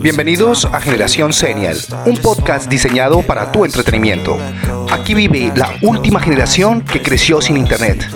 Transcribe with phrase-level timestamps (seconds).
[0.00, 4.36] Bienvenidos a Generación Senial, un podcast diseñado para tu entretenimiento.
[4.92, 8.06] Aquí vive la última generación que creció sin internet.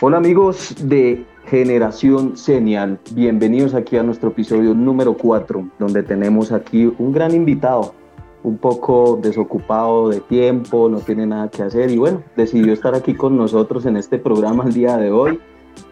[0.00, 6.92] Hola amigos de Generación Senial, bienvenidos aquí a nuestro episodio número 4, donde tenemos aquí
[6.98, 7.94] un gran invitado,
[8.42, 13.14] un poco desocupado de tiempo, no tiene nada que hacer y bueno, decidió estar aquí
[13.14, 15.40] con nosotros en este programa el día de hoy.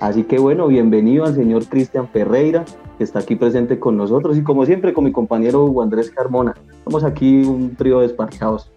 [0.00, 2.64] Así que bueno, bienvenido al señor Cristian Ferreira,
[2.98, 6.54] que está aquí presente con nosotros y como siempre con mi compañero Hugo Andrés Carmona.
[6.70, 8.70] Estamos aquí un trío despachados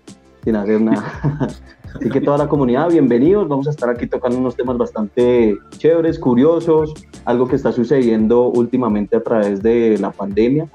[0.44, 1.48] sin hacer nada.
[1.96, 3.48] Así que toda la comunidad, bienvenidos.
[3.48, 6.94] Vamos a estar aquí tocando unos temas bastante chéveres, curiosos,
[7.26, 10.70] algo que está sucediendo últimamente a través de la pandemia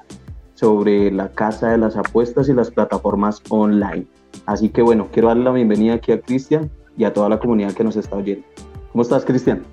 [0.55, 4.07] sobre la casa de las apuestas y las plataformas online.
[4.45, 7.73] Así que bueno, quiero darle la bienvenida aquí a Cristian y a toda la comunidad
[7.73, 8.45] que nos está oyendo.
[8.91, 9.63] ¿Cómo estás, Cristian?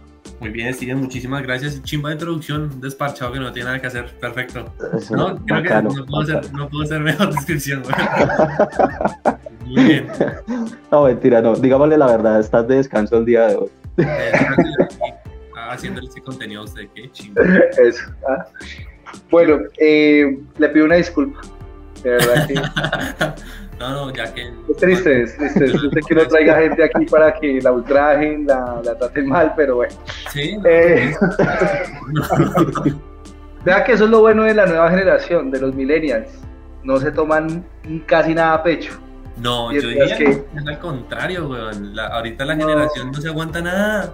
[0.41, 1.83] Muy bien, Steven, muchísimas gracias.
[1.83, 4.07] Chimba de introducción, desparchado que no tiene nada que hacer.
[4.19, 4.65] Perfecto.
[5.11, 7.83] no, creo que no puedo, hacer, no puedo hacer mejor descripción.
[9.67, 10.09] Muy bien.
[10.91, 11.55] No, mentira, no.
[11.55, 13.69] Digámosle la verdad, estás de descanso el día de hoy.
[13.99, 14.33] Eh,
[15.55, 17.43] haciéndole este contenido a usted, qué chimba.
[17.79, 18.03] Eso.
[18.29, 18.47] ¿ah?
[19.31, 21.41] Bueno, eh, le pido una disculpa.
[22.03, 22.55] De verdad que.
[23.79, 24.49] no, no, ya que.
[24.69, 25.65] Es triste, es triste.
[25.67, 29.53] Es triste que uno traiga gente aquí para que la ultrajen, la, la traten mal,
[29.57, 29.95] pero bueno.
[30.31, 30.59] Sí.
[30.65, 31.15] Eh,
[33.65, 36.29] vea que eso es lo bueno de la nueva generación, de los millennials.
[36.83, 37.65] No se toman
[38.07, 38.93] casi nada a pecho.
[39.37, 41.99] No, yo diría que es al contrario, weón.
[41.99, 44.13] ahorita la generación no se aguanta nada.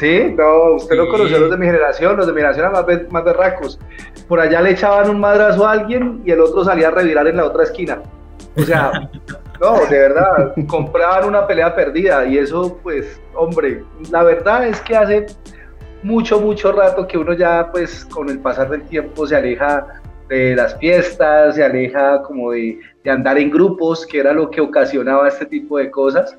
[0.00, 3.12] Sí, no, usted no conoció los de mi generación, los de mi generación eran más,
[3.12, 3.78] más berracos.
[4.26, 7.36] Por allá le echaban un madrazo a alguien y el otro salía a revirar en
[7.36, 8.00] la otra esquina.
[8.56, 8.92] O sea,
[9.60, 14.96] no, de verdad, compraban una pelea perdida y eso, pues, hombre, la verdad es que
[14.96, 15.26] hace
[16.02, 19.86] mucho, mucho rato que uno ya, pues, con el pasar del tiempo se aleja
[20.30, 24.62] de las fiestas, se aleja como de, de andar en grupos, que era lo que
[24.62, 26.38] ocasionaba este tipo de cosas.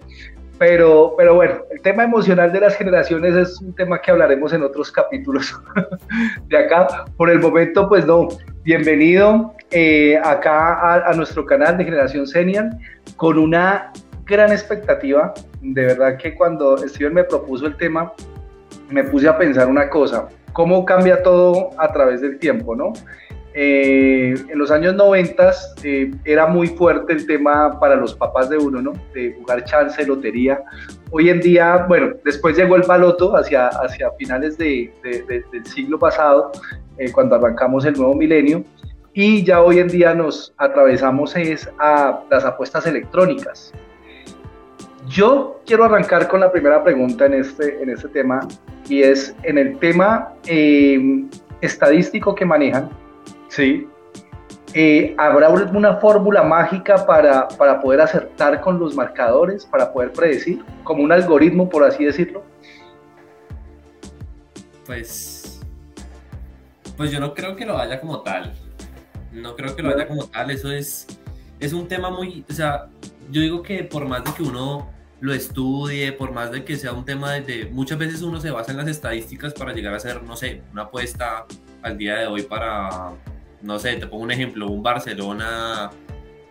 [0.61, 4.61] Pero, pero bueno, el tema emocional de las generaciones es un tema que hablaremos en
[4.61, 5.59] otros capítulos
[6.49, 7.05] de acá.
[7.17, 8.27] Por el momento, pues no,
[8.63, 12.65] bienvenido eh, acá a, nuestro canal de Generación Senior
[13.15, 13.91] con una
[14.25, 15.33] gran expectativa.
[15.61, 18.13] De verdad que cuando Steven me propuso el tema,
[18.87, 22.93] me puse a pensar una cosa, cómo cambia todo a través del tiempo, ¿no?
[23.53, 25.51] Eh, en los años 90
[25.83, 28.93] eh, era muy fuerte el tema para los papás de uno, ¿no?
[29.13, 30.63] De jugar chance, lotería.
[31.11, 36.51] Hoy en día, bueno, después llegó el baloto hacia, hacia finales de, del siglo pasado,
[36.97, 38.63] eh, cuando arrancamos el nuevo milenio,
[39.13, 43.73] y ya hoy en día nos atravesamos es a las apuestas electrónicas.
[45.09, 48.47] Yo quiero arrancar con la primera pregunta en este, en este tema,
[48.87, 50.33] y es en el tema
[51.59, 52.89] estadístico que manejan
[53.51, 53.85] Sí.
[54.73, 60.63] Eh, ¿Habrá alguna fórmula mágica para, para poder acertar con los marcadores, para poder predecir,
[60.85, 62.45] como un algoritmo, por así decirlo?
[64.85, 65.59] Pues,
[66.95, 68.53] pues yo no creo que lo haya como tal.
[69.33, 70.49] No creo que lo haya como tal.
[70.49, 71.05] Eso es,
[71.59, 72.87] es un tema muy, o sea,
[73.31, 74.89] yo digo que por más de que uno
[75.19, 78.71] lo estudie, por más de que sea un tema de, muchas veces uno se basa
[78.71, 81.45] en las estadísticas para llegar a hacer, no sé, una apuesta
[81.81, 83.11] al día de hoy para
[83.61, 85.91] no sé, te pongo un ejemplo, un Barcelona,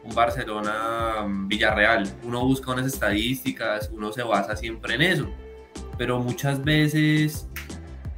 [0.05, 5.31] un Barcelona mm, Villarreal, uno busca unas estadísticas, uno se basa siempre en eso,
[5.99, 7.49] pero muchas veces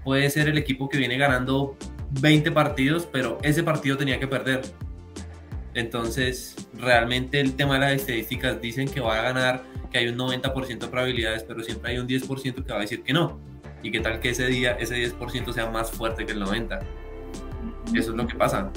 [0.05, 1.77] puede ser el equipo que viene ganando
[2.21, 4.63] 20 partidos, pero ese partido tenía que perder.
[5.75, 10.19] Entonces, realmente el tema de las estadísticas dicen que va a ganar, que hay un
[10.19, 13.41] 90% de probabilidades, pero siempre hay un 10% que va a decir que no.
[13.83, 16.83] Y qué tal que ese día, ese 10% sea más fuerte que el 90%.
[17.95, 18.71] Eso es lo que pasa.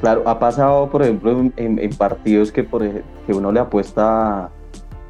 [0.00, 4.50] Claro, ha pasado, por ejemplo, en, partidos que, por que uno le apuesta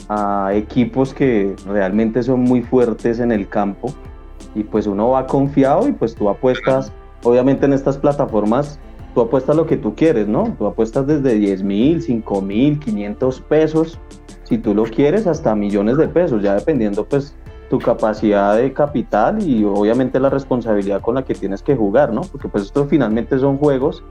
[0.09, 3.93] a, equipos que realmente son muy fuertes en el campo
[4.55, 6.93] y pues uno va confiado y pues tú apuestas,
[7.25, 8.79] obviamente en estas plataformas,
[9.13, 10.55] tú apuestas lo que tú quieres, ¿no?
[10.57, 13.99] Tú apuestas desde 10 mil, 5 mil, 500 pesos,
[14.45, 17.35] si tú lo quieres, hasta millones de pesos, ya dependiendo pues
[17.69, 22.23] tu capacidad de capital y obviamente la responsabilidad con la que tienes que jugar, ¿no?
[22.23, 24.05] Porque pues esto finalmente son juegos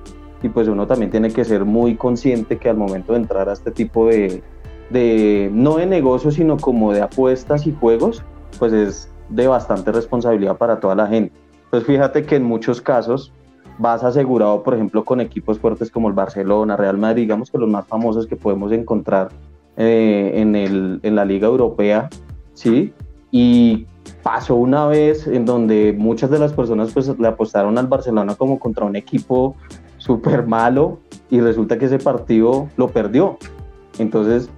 [0.43, 3.53] y pues uno también tiene que ser muy consciente que al momento de entrar a
[3.53, 4.43] este tipo de,
[4.89, 8.23] de no de negocios, sino como de apuestas y juegos,
[8.59, 11.33] pues es de bastante responsabilidad para toda la gente.
[11.71, 13.33] Pues fíjate que en muchos casos
[13.77, 17.69] vas asegurado, por ejemplo, con equipos fuertes como el Barcelona, Real Madrid, digamos que los
[17.69, 19.29] más famosos que podemos encontrar
[19.77, 22.09] eh, en, el, en la Liga Europea,
[22.53, 22.93] ¿sí?
[23.37, 23.85] Y
[24.23, 28.59] pasó una vez en donde muchas de las personas pues le apostaron al Barcelona como
[28.59, 29.57] contra un equipo
[29.97, 30.99] súper malo
[31.29, 33.37] y resulta que ese partido lo perdió.
[33.99, 34.49] Entonces,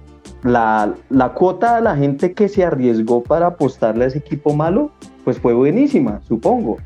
[0.44, 4.92] la, la, cuota de la gente que se arriesgó para apostarle a ese equipo malo,
[5.24, 6.76] pues fue buenísima, supongo.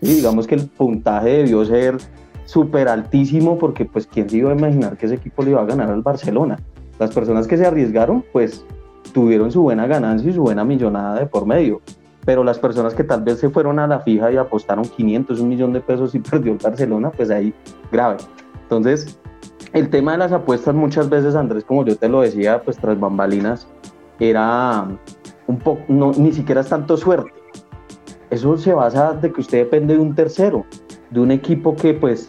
[0.00, 1.98] Y digamos que el puntaje debió ser
[2.46, 5.66] súper altísimo porque pues quién se iba a imaginar que ese equipo le iba a
[5.66, 6.58] ganar al Barcelona.
[6.98, 8.64] Las personas que se arriesgaron pues
[9.12, 11.80] tuvieron su buena ganancia y su buena millonada de por medio.
[12.24, 15.48] Pero las personas que tal vez se fueron a la fija y apostaron 500, un
[15.48, 17.52] millón de pesos y perdió el Barcelona, pues ahí
[17.90, 18.18] grave.
[18.62, 19.18] Entonces,
[19.72, 22.98] el tema de las apuestas muchas veces, Andrés, como yo te lo decía, pues tras
[22.98, 23.66] bambalinas,
[24.20, 24.86] era
[25.46, 27.32] un poco, no, ni siquiera es tanto suerte.
[28.30, 30.64] Eso se basa de que usted depende de un tercero,
[31.10, 32.28] de un equipo que pues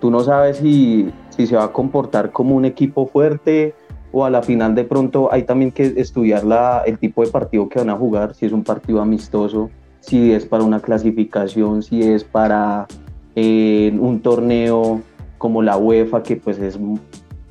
[0.00, 3.74] tú no sabes si, si se va a comportar como un equipo fuerte
[4.12, 7.68] o a la final de pronto hay también que estudiar la, el tipo de partido
[7.68, 9.70] que van a jugar, si es un partido amistoso,
[10.00, 12.86] si es para una clasificación, si es para
[13.34, 15.00] eh, un torneo
[15.38, 16.78] como la UEFA, que pues es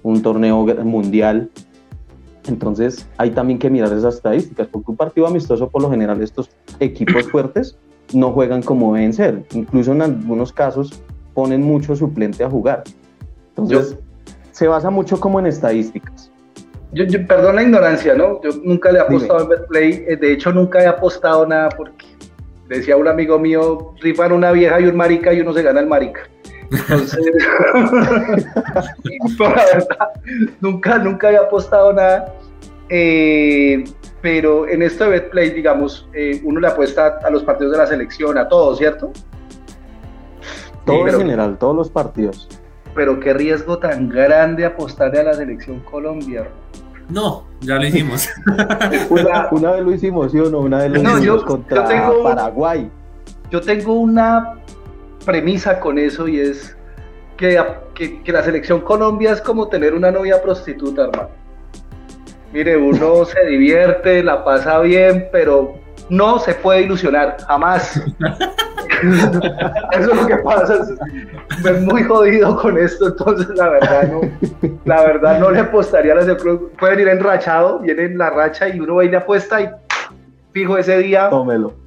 [0.04, 1.50] un torneo mundial.
[2.48, 6.50] Entonces hay también que mirar esas estadísticas, porque un partido amistoso por lo general estos
[6.80, 7.78] equipos fuertes
[8.14, 9.44] no juegan como deben ser.
[9.54, 11.02] Incluso en algunos casos
[11.34, 12.84] ponen mucho suplente a jugar.
[13.50, 13.98] Entonces
[14.52, 16.31] se basa mucho como en estadísticas.
[16.94, 18.42] Yo, perdón la ignorancia, ¿no?
[18.42, 22.06] Yo nunca le he apostado en Betplay, eh, de hecho nunca he apostado nada porque
[22.68, 25.88] decía un amigo mío, rifan una vieja y un marica y uno se gana el
[25.88, 26.22] marica.
[26.72, 27.20] Entonces,
[29.40, 30.10] la verdad,
[30.60, 32.34] nunca, nunca había apostado nada.
[32.90, 33.84] Eh,
[34.22, 37.88] pero en esto de Betplay, digamos, eh, uno le apuesta a los partidos de la
[37.88, 39.12] selección, a todos, ¿cierto?
[40.86, 42.48] Todo en general, todos los partidos.
[42.94, 46.50] Pero qué riesgo tan grande apostarle a la selección Colombia.
[47.12, 48.30] No, ya lo hicimos.
[49.10, 50.60] una, vez lo hicimos, ¿sí o no?
[50.60, 51.86] Una vez lo hicimos contra
[52.24, 52.90] Paraguay.
[53.52, 54.56] Yo tengo una
[55.26, 56.76] premisa con eso y es
[57.36, 57.60] que,
[58.24, 61.30] que, la selección Colombia es como tener una novia prostituta, hermano.
[62.54, 65.76] Mire, uno se divierte, la pasa bien, pero
[66.10, 68.02] no se puede ilusionar, jamás.
[69.02, 70.86] Eso es lo que pasa.
[71.64, 74.22] Es muy jodido con esto, entonces la verdad no,
[74.86, 76.38] la verdad no le apostaría a la
[76.80, 79.70] Pueden ir enrachado, viene en la racha y uno va y le apuesta y
[80.54, 81.30] fijo ese día.
[81.30, 81.82] Tómelo.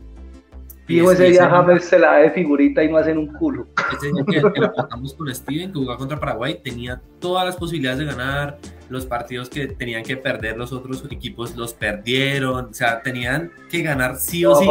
[0.86, 3.66] Fijo ese día James se la da de figurita y no hacen un culo.
[3.96, 4.72] Ese día que, que lo
[5.16, 8.58] con Steven, que jugaba contra Paraguay, tenía todas las posibilidades de ganar.
[8.90, 12.66] Los partidos que tenían que perder los otros equipos los perdieron.
[12.66, 14.68] O sea, tenían que ganar sí o sí.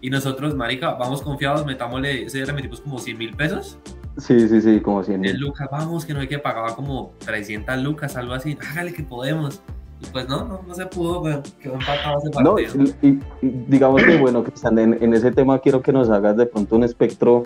[0.00, 3.78] Y nosotros, marica, vamos confiados, metámosle, ese día le metimos como 100 mil pesos.
[4.16, 5.36] Sí, sí, sí, como 100 mil.
[5.38, 8.56] Lucas, vamos, que no hay que pagaba como 300 lucas, algo así.
[8.70, 9.62] Hágale que podemos.
[10.00, 12.54] Y pues no, no, no se pudo, pero quedó empatado ese partido.
[12.54, 13.20] No, y,
[13.68, 16.84] digamos que bueno, Cristian, en, en ese tema quiero que nos hagas de pronto un
[16.84, 17.42] espectro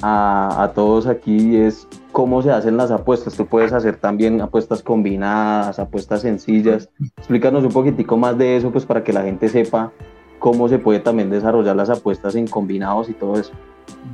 [0.00, 3.34] a, a, todos aquí es cómo se hacen las apuestas.
[3.34, 6.88] Tú puedes hacer también apuestas combinadas, apuestas sencillas.
[7.18, 9.92] Explícanos un poquitico más de eso, pues para que la gente sepa
[10.40, 13.52] cómo se puede también desarrollar las apuestas en combinados y todo eso.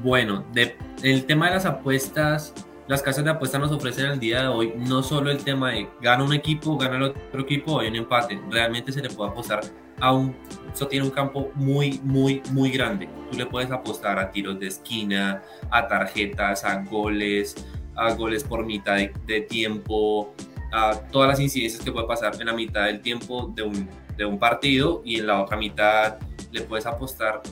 [0.02, 2.52] Bueno, de, el tema de las apuestas,
[2.88, 5.88] las casas de apuestas nos ofrecen el día de hoy no solo el tema de
[6.02, 9.30] gana un equipo, gana el otro equipo o hay un empate, realmente se le puede
[9.30, 9.60] apostar
[10.00, 10.36] a un,
[10.74, 13.08] eso tiene un campo muy, muy, muy grande.
[13.30, 17.54] Tú le puedes apostar a tiros de esquina, a tarjetas, a goles,
[17.94, 20.34] a goles por mitad de, de tiempo,
[20.72, 24.24] a todas las incidencias que puede pasar en la mitad del tiempo de un, de
[24.24, 26.16] un partido y en la otra mitad
[26.52, 27.42] le puedes apostar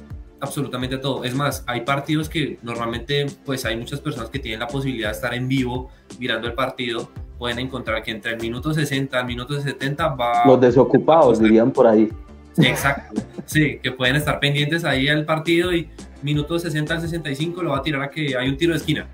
[0.40, 1.24] absolutamente todo.
[1.24, 5.14] Es más, hay partidos que normalmente pues hay muchas personas que tienen la posibilidad de
[5.14, 9.60] estar en vivo mirando el partido, pueden encontrar que entre el minuto 60 al minuto
[9.60, 10.44] 70 va...
[10.46, 12.10] Los desocupados dirían por ahí.
[12.56, 15.88] Exacto, sí, que pueden estar pendientes ahí al partido y
[16.22, 19.08] minuto 60 al 65 lo va a tirar a que hay un tiro de esquina.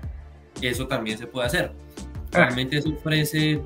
[0.61, 1.71] Eso también se puede hacer.
[2.31, 3.59] Realmente eso ofrece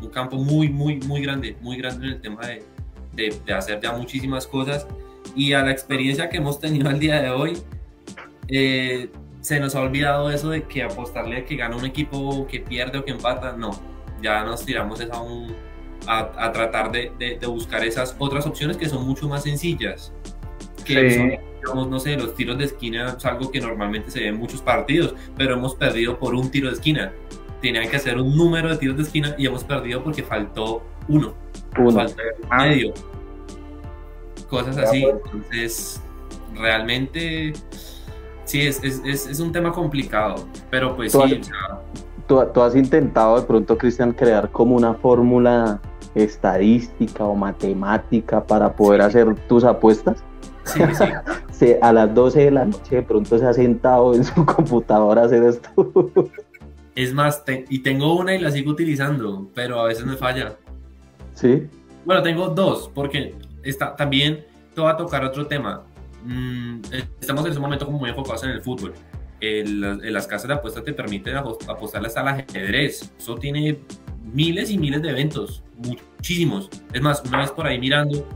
[0.00, 2.62] un campo muy, muy, muy grande, muy grande en el tema de,
[3.12, 4.86] de, hacer ya muchísimas cosas.
[5.34, 7.58] Y a la experiencia que hemos tenido al día de hoy,
[8.48, 12.60] eh, se nos ha olvidado eso de que apostarle a que gana un equipo que
[12.60, 13.70] pierde o que empata, no,
[14.22, 15.14] ya nos tiramos esa
[16.06, 20.12] a, a, tratar de, de, buscar esas otras opciones que son mucho más sencillas,
[20.84, 24.38] que son, no sé, los tiros de esquina es algo que normalmente se ve en
[24.38, 27.12] muchos partidos, pero hemos perdido por un tiro de esquina.
[27.60, 31.34] Tenían que hacer un número de tiros de esquina y hemos perdido porque faltó uno.
[31.78, 31.92] uno.
[31.92, 32.22] Faltó
[32.58, 32.94] medio
[34.50, 35.04] cosas así.
[35.04, 36.00] Entonces,
[36.54, 37.52] realmente,
[38.44, 41.40] sí, es, es, es, un tema complicado, pero pues sí.
[42.26, 45.80] ¿tú, tú has intentado de pronto, Cristian, crear como una fórmula
[46.14, 50.22] estadística o matemática para poder hacer tus apuestas?
[50.64, 51.04] Sí, sí.
[51.52, 55.22] Se- a las 12 de la noche de pronto se ha sentado en su computadora
[55.22, 55.70] a hacer esto.
[56.94, 60.56] Es más, te- y tengo una y la sigo utilizando, pero a veces me falla.
[61.40, 61.66] ¿Sí?
[62.04, 64.44] Bueno, tengo dos, porque está, también
[64.74, 65.82] te va a tocar otro tema.
[66.24, 66.80] Mm,
[67.20, 68.92] estamos en ese momento como muy enfocados en el fútbol.
[69.40, 73.10] El- el- las casas de apuestas te permiten apos- apostarle hasta al ajedrez.
[73.18, 73.78] Eso tiene
[74.32, 76.68] miles y miles de eventos, muchísimos.
[76.92, 78.26] Es más, una vez por ahí mirando,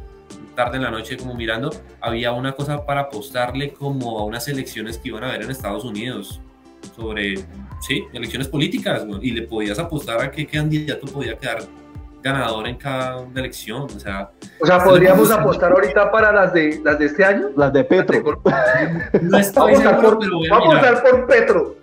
[0.57, 1.71] tarde en la noche como mirando,
[2.01, 5.85] había una cosa para apostarle como a unas elecciones que iban a haber en Estados
[5.85, 6.41] Unidos
[6.97, 7.35] sobre,
[7.81, 11.65] sí, elecciones políticas, güey, y le podías apostar a qué candidato podía quedar
[12.25, 16.99] ganador en cada elección, o sea, O sea, podríamos apostar ahorita para las de las
[16.99, 17.51] de este año.
[17.55, 18.41] Las de Petro.
[19.23, 20.95] no estoy Vamos a seguro, por, pero voy a vamos a mirar.
[20.95, 21.77] dar por Petro.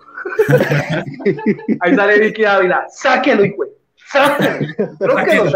[1.82, 2.88] Ahí sale Vicky Ávila.
[2.90, 3.66] Sáquelo, hijo.
[4.08, 4.74] Sáquelo.
[4.98, 5.52] Creo que lo.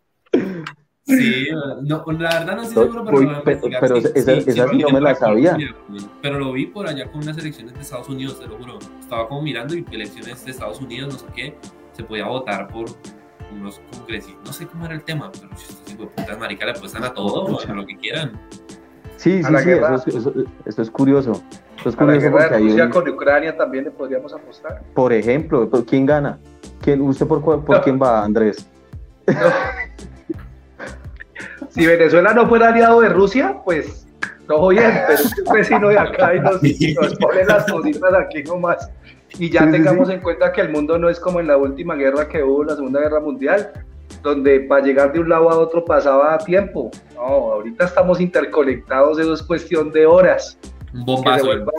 [1.18, 1.48] Sí,
[1.82, 3.60] no, la verdad no estoy seguro, pero, Uy, a pero
[4.00, 5.56] Sí, esa- sí, esa sí no vi me la sabía.
[6.22, 8.78] Pero lo vi por allá con unas elecciones de Estados Unidos, te lo juro.
[9.00, 11.56] Estaba como mirando y elecciones de Estados Unidos, no sé qué,
[11.92, 12.86] se podía votar por
[13.52, 14.44] unos congresistas.
[14.46, 17.04] No sé cómo era el tema, pero si estos hijos de putas maricas le apuestan
[17.04, 18.32] a todo, a lo que quieran.
[19.16, 19.94] Sí, A sí, la sí, guerra.
[19.96, 20.32] eso es, eso,
[20.64, 21.32] eso es curioso.
[21.78, 24.82] Eso es A la curioso guerra de Rusia un- con Ucrania también le podríamos apostar.
[24.94, 26.38] por ejemplo, ¿por ¿quién gana?
[26.80, 27.82] ¿Quién, ¿Usted por, cuál- por No.
[27.82, 28.66] quién va, Andrés?
[31.70, 34.06] Si Venezuela no fuera aliado de Rusia, pues
[34.46, 36.60] todo bien, pero es un vecino de acá y nos,
[37.00, 38.90] nos pone las cositas aquí nomás.
[39.38, 40.14] Y ya Sí, tengamos sí.
[40.14, 42.74] en cuenta que el mundo no es como en la última guerra que hubo, la
[42.74, 43.70] Segunda Guerra Mundial,
[44.22, 46.90] donde para llegar de un lado a otro pasaba tiempo.
[47.14, 50.58] No, ahorita estamos interconectados, eso es cuestión de horas.
[50.92, 51.46] Un Que se bombazo.
[51.46, 51.72] vuelva-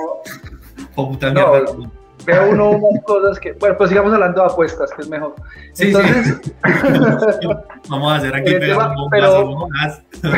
[1.34, 1.92] No.
[2.26, 3.54] Veo uno unas cosas que.
[3.54, 5.34] Bueno, pues sigamos hablando de apuestas, que es mejor.
[5.74, 6.52] Sí, Entonces, sí.
[7.90, 9.58] Vamos a hacer aquí tema- un pero-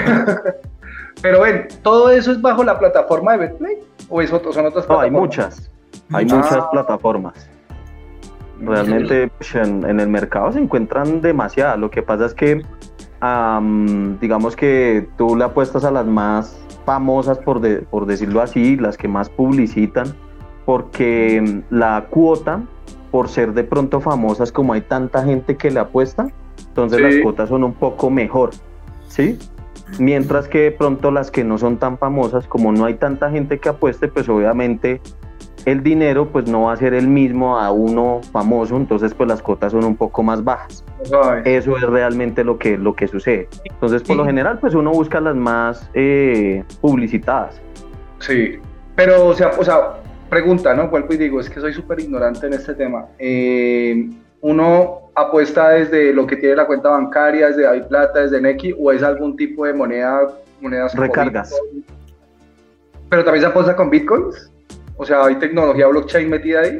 [1.21, 3.77] pero ven, ¿todo eso es bajo la plataforma de Betplay?
[4.09, 5.69] ¿O es otro- son otras No, hay muchas.
[6.11, 6.35] Hay Ah.
[6.35, 7.49] muchas plataformas.
[8.59, 11.77] Realmente pues, en, en el mercado se encuentran demasiadas.
[11.77, 12.61] Lo que pasa es que,
[13.19, 18.77] am, digamos que tú le apuestas a las más famosas, por, de- por decirlo así,
[18.77, 20.13] las que más publicitan,
[20.65, 22.62] porque la cuota,
[23.12, 26.27] por ser de pronto famosas, como hay tanta gente que le apuesta,
[26.70, 27.03] entonces Sí.
[27.03, 28.51] las cuotas son un poco mejor,
[29.08, 29.38] ¿sí?
[30.00, 33.60] Mientras que de pronto las que no son tan famosas, como no hay tanta gente
[33.60, 35.01] que apueste, pues obviamente
[35.65, 39.41] el dinero pues no va a ser el mismo a uno famoso, entonces pues las
[39.41, 40.84] cuotas son un poco más bajas.
[41.24, 43.48] Ay, Eso es realmente lo que, lo que sucede.
[43.65, 44.17] Entonces por Sí.
[44.17, 47.62] lo general pues uno busca las más eh, publicitadas.
[48.20, 48.58] Sí.
[48.96, 49.93] Pero, o sea, o sea,
[50.33, 50.89] pregunta, ¿no?
[50.89, 53.05] Vuelvo y digo, es que soy súper ignorante en este tema.
[53.19, 54.09] Eh,
[54.41, 58.91] ¿Uno apuesta desde lo que tiene la cuenta bancaria, desde David Plata, desde Neki, o
[58.91, 61.51] es algún tipo de moneda, monedas Recargas.
[61.51, 61.85] Bitcoin?
[63.09, 64.51] Pero también se apuesta con bitcoins.
[64.97, 66.79] O sea, hay tecnología blockchain metida ahí.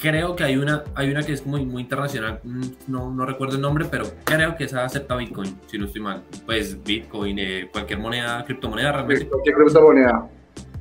[0.00, 3.56] Creo que hay una, hay una que es muy, muy internacional, mm, no, no recuerdo
[3.56, 6.22] el nombre, pero creo que esa acepta Bitcoin, si no estoy mal.
[6.46, 10.28] Pues Bitcoin, eh, cualquier moneda, criptomoneda realmente, ¿Qué criptomoneda?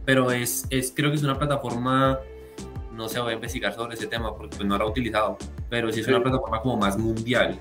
[0.07, 2.17] Pero es, es, creo que es una plataforma,
[2.93, 5.37] no sé, voy a investigar sobre ese tema porque pues, no la he utilizado,
[5.69, 6.11] pero sí es Sí.
[6.13, 7.59] una plataforma como más mundial.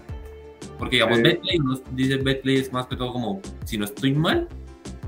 [0.78, 1.22] Porque digamos, Sí.
[1.24, 4.46] Betplay, uno dice Betplay es más que todo como, si no estoy mal,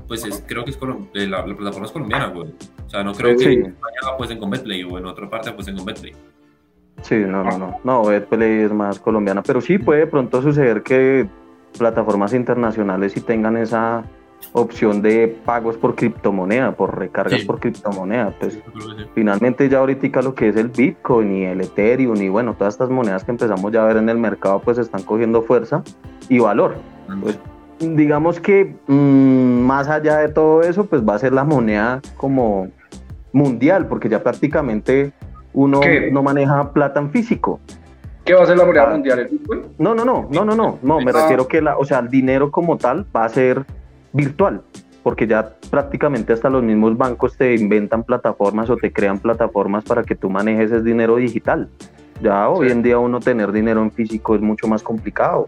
[0.09, 0.77] pues es, creo que es
[1.13, 2.49] eh, la, la plataforma es colombiana, güey.
[2.85, 3.45] O sea, no creo Sí.
[3.45, 6.11] que en España apuesten con Betplay o en otra parte apuesten con Betplay.
[7.03, 7.79] Sí, no, no, no.
[7.85, 11.25] No, Betplay es más colombiana, pero sí puede de pronto suceder que
[11.77, 14.03] plataformas internacionales sí tengan esa
[14.53, 17.45] opción de pagos por criptomoneda, por recargas Sí.
[17.45, 18.33] por criptomoneda.
[18.39, 19.09] Pues creo que sí.
[19.13, 22.89] finalmente ya ahorita lo que es el Bitcoin y el Ethereum y bueno, todas estas
[22.89, 25.83] monedas que empezamos ya a ver en el mercado pues están cogiendo fuerza
[26.29, 26.75] y valor.
[27.21, 27.37] Pues
[27.79, 32.67] digamos que mm, más allá de todo eso pues va a ser la moneda como
[33.31, 35.11] mundial porque ya prácticamente
[35.53, 36.09] uno ¿Qué?
[36.11, 37.59] no maneja plata en físico.
[38.25, 38.91] ¿Qué va a ser la moneda Ah.
[38.91, 39.19] mundial?
[39.19, 39.61] ¿El bitcoin?
[39.77, 41.21] No, no, no, no, no, no, no, me Ah.
[41.21, 43.65] refiero que la, o sea, el dinero como tal va a ser
[44.13, 44.61] virtual,
[45.03, 50.03] porque ya prácticamente hasta los mismos bancos te inventan plataformas o te crean plataformas para
[50.03, 51.69] que tú manejes ese dinero digital.
[52.21, 55.47] Ya hoy en día uno tener dinero en físico es mucho más complicado.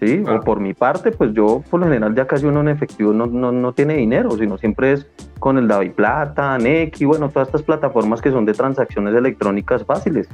[0.00, 0.22] ¿sí?
[0.26, 0.34] Ah.
[0.34, 3.26] O por mi parte, pues yo por lo general ya casi uno en efectivo no,
[3.26, 5.06] no, no tiene dinero, sino siempre es
[5.38, 10.28] con el David Plata, Neki, bueno, todas estas plataformas que son de transacciones electrónicas fáciles.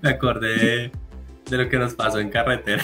[0.00, 0.90] Me acordé
[1.50, 2.82] de lo que nos pasó en carretera.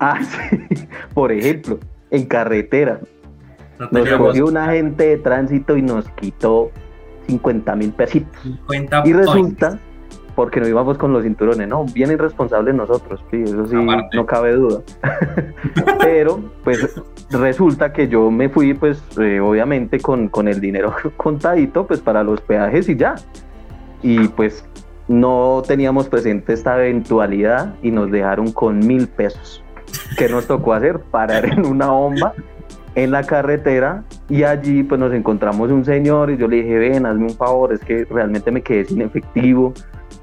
[0.00, 0.88] Ah, sí.
[1.14, 1.78] Por ejemplo,
[2.10, 3.00] en carretera.
[3.78, 6.70] No Nos cogió un agente de tránsito y nos quitó
[7.26, 8.40] 50 mil pesitos.
[8.42, 9.16] 50 Y points.
[9.18, 9.78] resulta,
[10.34, 14.16] porque nos íbamos con los cinturones, no, bien irresponsables nosotros, sí, eso sí, Aparte.
[14.16, 14.80] no cabe duda.
[16.00, 21.86] Pero, pues, resulta que yo me fui, pues, eh, obviamente con, con el dinero contadito,
[21.86, 23.16] pues, para los peajes y ya.
[24.02, 24.64] Y pues,
[25.08, 29.62] no teníamos presente esta eventualidad y nos dejaron con mil pesos.
[30.16, 31.00] ¿Qué nos tocó hacer?
[31.00, 32.34] Parar en una bomba
[32.94, 37.06] en la carretera y allí pues nos encontramos un señor y yo le dije, ven,
[37.06, 39.72] hazme un favor, es que realmente me quedé sin efectivo,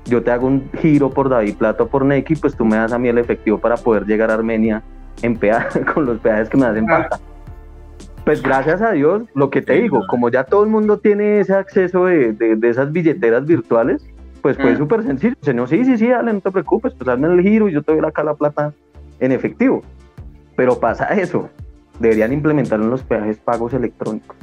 [0.05, 2.91] yo te hago un giro por David Plata o por Neki, pues tú me das
[2.91, 4.81] a mí el efectivo para poder llegar a Armenia
[5.21, 7.19] en peaje, con los peajes que me hacen falta.
[8.25, 11.53] Pues gracias a Dios, lo que te digo, como ya todo el mundo tiene ese
[11.53, 14.03] acceso de, de- de esas billeteras virtuales,
[14.41, 14.77] pues fue Mm.
[14.77, 15.35] súper sencillo.
[15.41, 17.95] Señor, sí, sí, sí, dale, no te preocupes, pues hazme el giro y yo te
[17.95, 18.73] doy acá la plata
[19.19, 19.81] en efectivo.
[20.55, 21.49] Pero pasa eso,
[21.99, 24.35] deberían implementar en los peajes pagos electrónicos.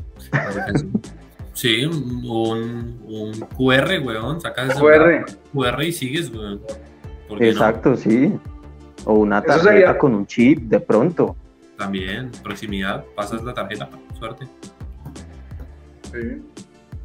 [1.54, 4.40] Sí, un, un QR, weón.
[4.40, 5.24] Sacas el QR.
[5.52, 6.60] QR y sigues, weón.
[7.40, 8.32] Exacto, sí.
[9.04, 11.36] O una tarjeta sería- con un chip de pronto.
[11.78, 14.46] También, proximidad, pasas la tarjeta, suerte.
[16.12, 16.42] Sí,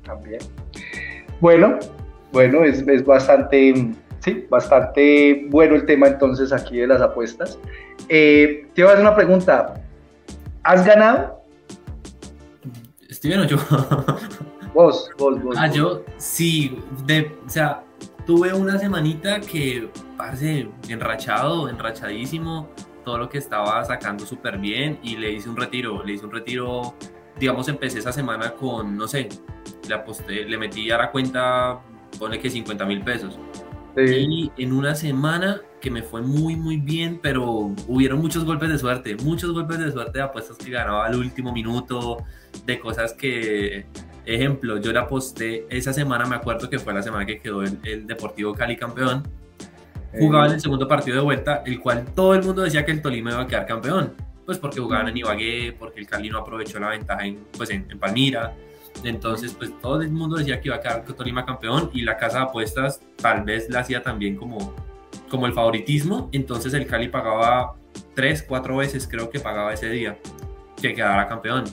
[0.06, 0.40] también.
[1.40, 1.80] Bueno,
[2.32, 7.58] bueno, es, es bastante, sí, bastante bueno el tema entonces aquí de las apuestas.
[8.10, 9.74] Eh, te voy a hacer una pregunta.
[10.68, 11.46] ¿Has ganado?
[13.10, 13.58] Steven o yo.
[14.74, 15.56] Vos, vos, vos.
[15.58, 15.76] ah, vos.
[15.76, 17.84] yo sí, de, o sea,
[18.28, 22.70] tuve una semanita que, parece, enrachado, enrachadísimo,
[23.06, 26.32] todo lo que estaba sacando súper bien y le hice un retiro, le hice un
[26.32, 26.94] retiro,
[27.40, 29.30] digamos, empecé esa semana con, no sé,
[29.88, 31.80] le aposté, le metí a la cuenta,
[32.20, 33.40] pone que 50 mil pesos.
[33.98, 34.52] Sí.
[34.58, 38.78] Y en una semana que me fue muy, muy bien, pero hubieron muchos golpes de
[38.78, 42.18] suerte, muchos golpes de suerte de apuestas que ganaba al último minuto,
[42.66, 43.86] de cosas que,
[44.26, 47.80] ejemplo, yo le aposté esa semana, me acuerdo que fue la semana que quedó el,
[47.84, 49.24] el Deportivo Cali campeón,
[50.18, 53.02] jugaba en el segundo partido de vuelta, el cual todo el mundo decía que el
[53.02, 54.14] Tolima iba a quedar campeón,
[54.46, 57.86] pues porque jugaban en Ibagué, porque el Cali no aprovechó la ventaja en, pues en,
[57.90, 58.56] en Palmira,
[59.04, 62.40] entonces, pues todo el mundo decía que iba a quedar Tolima campeón y la casa
[62.40, 64.74] de apuestas tal vez la hacía también como,
[65.30, 66.30] como el favoritismo.
[66.32, 67.76] Entonces el Cali pagaba
[68.16, 70.18] tres, cuatro veces, creo que pagaba ese día,
[70.82, 71.64] que quedara campeón.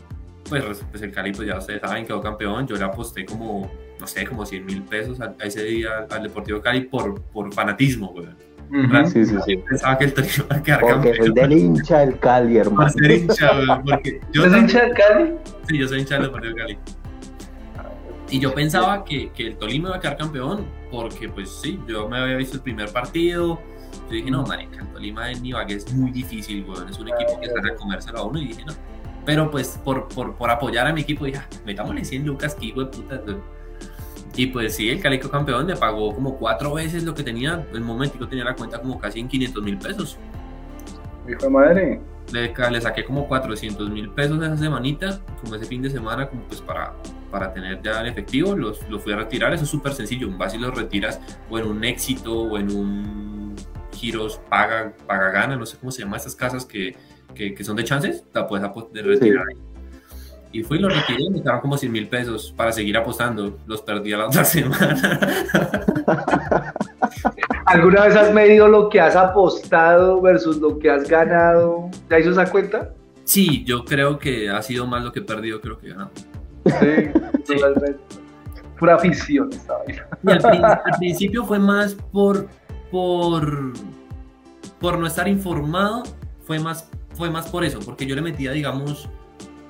[0.48, 2.66] Pues, pues el Cali, pues ya ustedes saben, quedó campeón.
[2.66, 6.22] Yo le aposté como, no sé, como 100 mil pesos a, a ese día al
[6.22, 8.26] Deportivo Cali por, por fanatismo, güey.
[8.70, 9.06] Ujú.
[9.10, 9.56] Sí, sí, sí.
[9.58, 11.16] Pensaba que el Tolima iba a quedar Porque campeón.
[11.26, 12.90] soy del hincha del Cali, Por hermano.
[12.90, 15.34] ser hincha, güey, porque yo ¿Eres también- hincha del Cali?
[15.68, 16.78] Sí, yo soy hincha del Deportivo Cali.
[18.34, 22.08] Y yo pensaba que, que el Tolima iba a quedar campeón, porque pues sí, yo
[22.08, 23.60] me había visto el primer partido.
[24.08, 26.88] Yo dije, no, marica, el Tolima en Ibagué es muy difícil, weón.
[26.88, 28.72] Es un equipo que sale a comérselo a uno y dije, no.
[29.24, 32.66] Pero pues por, por, por apoyar a mi equipo, dije, ah, metámosle 100 lucas, que
[32.66, 33.22] hijo de puta.
[34.34, 37.64] Y pues sí, el Calico campeón me pagó como cuatro veces lo que tenía.
[37.72, 40.18] El momentico tenía la cuenta como casi en 500 mil pesos.
[41.28, 42.00] Hijo de madre.
[42.32, 46.42] Le, le saqué como 400 mil pesos esa semanita, como ese fin de semana, como
[46.42, 46.94] pues para,
[47.34, 50.38] para tener ya el efectivo, los, los fui a retirar, eso es súper sencillo, un
[50.54, 51.20] y los retiras
[51.50, 53.56] o en un éxito o en un
[53.92, 56.94] giros paga, paga gana, no sé cómo se llama estas casas que,
[57.34, 58.64] que, que son de chances, la puedes
[59.04, 59.58] retirar ahí.
[60.52, 63.82] Y fui y lo retiré, me quedaron como 100 mil pesos para seguir apostando, los
[63.82, 65.20] perdí a la otra semana.
[67.66, 71.90] ¿Alguna vez has medido lo que has apostado versus lo que has ganado?
[72.08, 72.94] ¿Ya hizo esa cuenta?
[73.24, 76.12] sí, yo creo que ha sido más lo que he perdido, creo que he ganado.
[77.46, 77.98] Sí, totalmente.
[78.78, 80.06] Pura afición esta vaina.
[80.22, 82.48] Y al, prin- al principio fue más por,
[82.90, 83.72] por,
[84.80, 86.02] por no estar informado,
[86.44, 89.08] fue más, fue más por eso, porque yo le metía, digamos,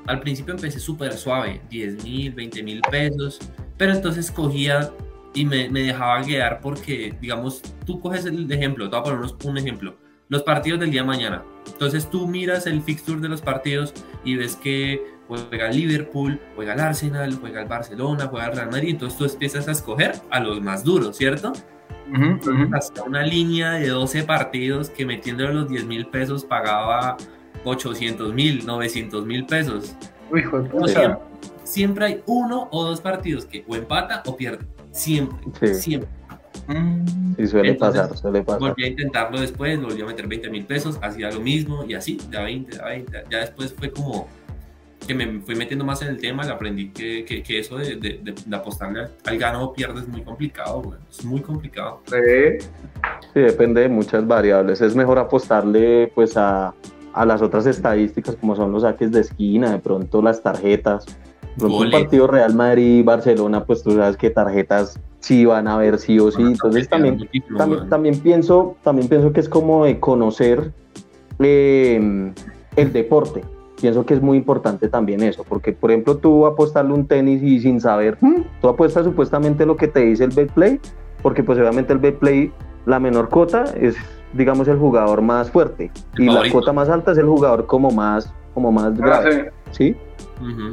[0.07, 3.39] al principio empecé súper suave, 10 mil, 20 mil pesos,
[3.77, 4.91] pero entonces cogía
[5.35, 9.19] y me, me dejaba guiar porque, digamos, tú coges el ejemplo, te voy a poner
[9.19, 9.97] unos- un ejemplo,
[10.29, 11.43] los partidos del día de mañana.
[11.67, 13.93] Entonces tú miras el fixture de los partidos
[14.25, 15.03] y ves que
[15.49, 19.25] juega el Liverpool, juega el Arsenal, juega el Barcelona, juega el Real Madrid, entonces tú
[19.25, 21.53] empiezas a escoger a los más duros, ¿cierto?
[22.73, 27.17] Hasta una línea de 12 partidos que metiéndole los 10 mil pesos pagaba
[27.65, 29.97] 800 mil, 900 mil pesos.
[30.31, 31.19] Uy, O sea,
[31.65, 34.67] siempre hay uno o dos partidos que o empata o pierde.
[34.93, 35.81] Siempre, Sí.
[35.83, 36.09] siempre.
[36.69, 37.35] Mm.
[37.37, 38.61] Sí, suele Entonces, pasar, suele pasar.
[38.61, 42.19] Volví a intentarlo después, volví a meter 20 mil pesos, hacía lo mismo y así,
[42.31, 43.25] de a 20, de a 20.
[43.31, 44.29] Ya después fue como
[45.07, 47.97] que me fui metiendo más en el tema, le aprendí que, que, que eso de,
[47.97, 50.99] de, de- de apostarle al, al gano o pierde es muy complicado, güey.
[51.11, 52.01] Es muy complicado.
[52.07, 52.67] Sí.
[53.33, 54.81] Sí, depende de muchas variables.
[54.81, 56.75] Es mejor apostarle pues a,
[57.13, 61.05] a las otras estadísticas como son los saques de esquina, de pronto las tarjetas,
[61.61, 66.31] un partido Real Madrid-Barcelona, pues tú sabes que tarjetas sí van a ver sí o
[66.33, 66.43] sí.
[66.43, 67.29] Entonces también,
[67.89, 70.73] también, pienso, también pienso que es como de conocer
[71.39, 72.33] em,
[72.77, 73.43] el deporte.
[73.81, 77.61] Pienso que es muy importante también eso, porque por ejemplo tú apostarle un tenis y
[77.61, 80.81] sin saber, hmm, tú apuestas supuestamente lo que te dice el betplay,
[81.23, 82.53] porque pues obviamente el betplay,
[82.87, 83.97] la menor cuota es
[84.33, 88.33] digamos el jugador más fuerte y la cuota más alta es el jugador como más
[88.55, 89.97] como más ah, grave, ¿sí?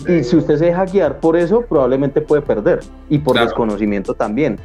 [0.08, 2.80] Y si usted se deja guiar por eso, probablemente puede perder.
[3.10, 4.58] Y por desconocimiento también.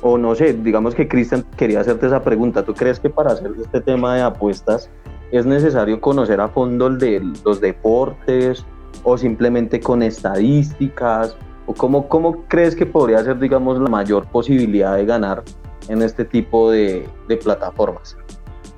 [0.00, 2.64] O no sé, digamos que Cristian quería hacerte esa pregunta.
[2.64, 4.90] ¿Tú crees que para hacer este tema de apuestas
[5.38, 8.64] es necesario conocer a fondo el de los deportes
[9.02, 11.36] o simplemente con estadísticas?
[11.66, 15.42] ¿O cómo, cómo crees que podría ser, digamos, la mayor posibilidad de ganar
[15.88, 18.16] en este tipo de, de plataformas?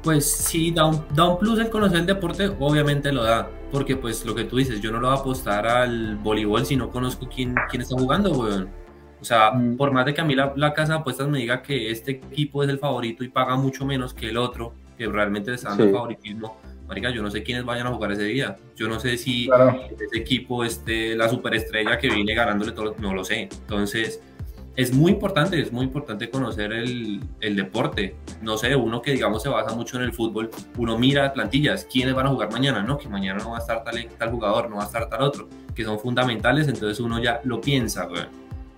[0.03, 3.97] Pues sí, da un, da un plus el conocer el deporte, obviamente lo da porque
[3.97, 6.91] pues lo que tú dices, yo no lo voy a apostar al voleibol si no
[6.91, 8.71] conozco quién, quién está jugando, weón.
[9.21, 9.77] O sea, mm.
[9.77, 12.63] por más de que a mí la, casa de apuestas me diga que este equipo
[12.63, 15.93] es el favorito y paga mucho menos que el otro, que realmente está dando el
[15.93, 18.57] favoritismo, marica, yo no sé quiénes vayan a jugar ese día.
[18.77, 19.49] Yo no sé si
[20.01, 23.49] ese equipo, este, la superestrella que viene ganándole todo, no lo sé.
[23.53, 24.21] Entonces,
[24.77, 28.15] es muy importante, es muy importante conocer el, el, deporte.
[28.43, 32.15] No sé, uno que digamos se basa mucho en el fútbol, uno mira plantillas, quiénes
[32.15, 32.99] van a jugar mañana, ¿no?
[32.99, 35.49] Que mañana no va a estar tal, tal jugador, no va a estar tal otro,
[35.75, 38.25] que son fundamentales, entonces uno ya lo piensa, güey.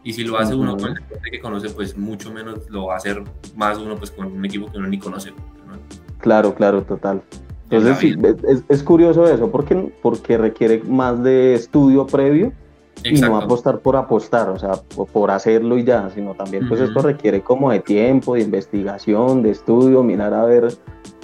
[0.05, 2.95] Y si lo hace uno con el deporte que conoce, pues mucho menos lo va
[2.95, 3.23] a hacer
[3.57, 5.33] más uno pues con un equipo que uno ni conoce.
[6.19, 7.23] Claro, claro, total.
[7.71, 8.15] Entonces sí,
[8.49, 12.53] es, es, curioso eso, porque, porque requiere más de estudio previo
[13.05, 14.73] y no apostar por apostar, o sea,
[15.13, 19.51] por, hacerlo y ya, sino también pues esto requiere como de tiempo, de investigación, de
[19.51, 20.69] estudio, mirar a ver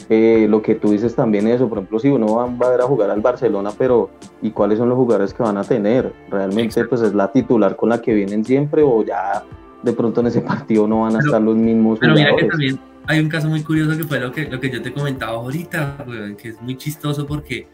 [0.09, 2.85] eh, lo que tú dices también eso, por ejemplo, si uno va, a ver a
[2.85, 4.11] jugar al Barcelona, pero
[4.43, 6.13] ¿y cuáles son los jugadores que van a tener?
[6.31, 9.43] Realmente pues es la titular con la que vienen siempre o ya
[9.83, 12.81] de pronto en ese partido no van a estar los mismos pero mira que también
[13.07, 16.05] hay un caso muy curioso que fue lo que, lo que yo te comentaba ahorita,
[16.41, 17.69] que es muy chistoso porque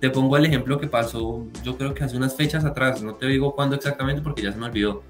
[0.00, 3.26] te pongo el ejemplo que pasó, yo creo que hace unas fechas atrás, no te
[3.26, 5.02] digo cuándo exactamente porque ya se me olvidó,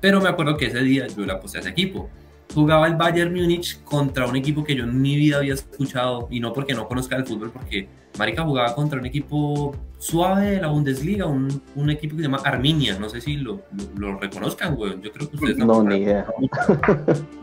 [0.00, 2.08] pero me acuerdo que ese día yo la puse a ese equipo.
[2.54, 6.38] Jugaba el Bayern Múnich contra un equipo que yo en mi vida había escuchado, y
[6.38, 10.68] no porque no conozca el fútbol, porque Marica jugaba contra un equipo suave de la
[10.68, 13.62] Bundesliga, un, un equipo que se llama Arminia, no sé si lo,
[13.96, 15.66] lo, reconozcan, güey, yo creo que ustedes no.
[15.66, 16.26] No, ni idea.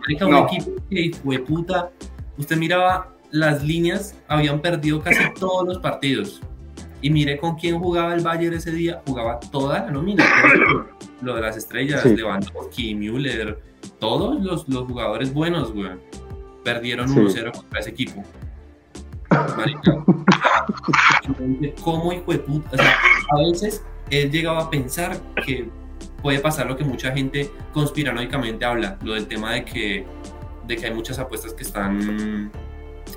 [0.01, 1.91] Marica, un equipo que fue puta,
[2.37, 6.41] usted miraba las líneas, habían perdido casi todos los partidos
[7.03, 10.25] y mire con quién jugaba el Bayern ese día, jugaba toda la nómina.
[11.21, 13.59] Lo de las estrellas, Lewandowski, Müller,
[13.99, 15.91] todos los, los jugadores buenos, güey.
[16.63, 18.23] Perdieron 1-0 contra ese equipo.
[21.83, 22.77] ¿Cómo hijo de puta?
[23.31, 25.69] A veces él llegaba a pensar que
[26.21, 30.05] puede pasar lo que mucha gente conspiranoicamente habla, lo del tema de que,
[30.67, 32.51] de que hay muchas apuestas que están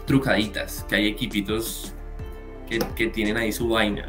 [0.07, 1.95] trucaditas, que hay equipitos
[2.69, 4.09] que, tienen ahí su vaina.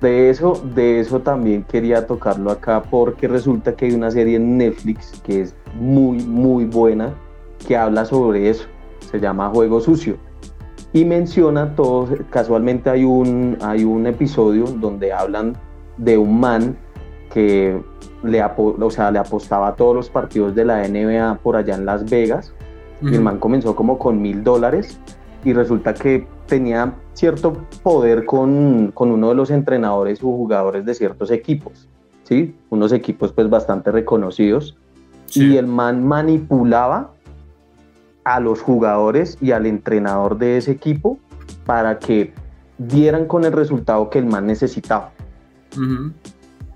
[0.00, 4.58] De eso, de eso también quería tocarlo acá porque resulta que hay una serie en
[4.58, 7.14] Netflix que es muy, muy buena
[7.66, 8.66] que habla sobre eso.
[9.10, 10.18] Se llama Juego Sucio.
[10.92, 15.56] Y menciona todos, casualmente hay un, hay un episodio donde hablan
[15.98, 16.76] de un man
[17.32, 17.82] que
[18.22, 21.84] le, o sea, le apostaba a todos los partidos de la NBA por allá en
[21.84, 22.52] Las Vegas.
[23.02, 24.98] Y el man comenzó como con mil dólares
[25.44, 31.30] y resulta que tenía cierto poder con, uno de los entrenadores o jugadores de ciertos
[31.30, 31.88] equipos,
[32.22, 32.56] ¿sí?
[32.70, 34.76] Unos equipos pues bastante reconocidos.
[35.34, 37.10] Y el man manipulaba
[38.26, 41.16] a los jugadores y al entrenador de ese equipo
[41.64, 42.34] para que
[42.76, 45.12] dieran con el resultado que el man necesitaba.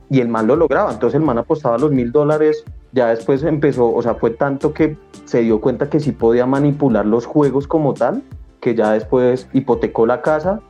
[0.09, 3.93] Y el man lo lograba, entonces el man apostaba los mil dólares, ya después empezó,
[3.93, 7.95] o sea, fue tanto que se dio cuenta que sí podía manipular los juegos como
[7.95, 8.23] tal,
[8.61, 10.61] que ya después hipotecó la casa,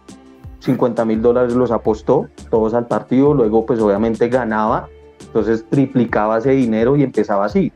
[0.61, 4.89] 50 mil dólares los apostó, todos al partido, luego pues obviamente ganaba,
[5.21, 7.71] entonces triplicaba ese dinero y empezaba así.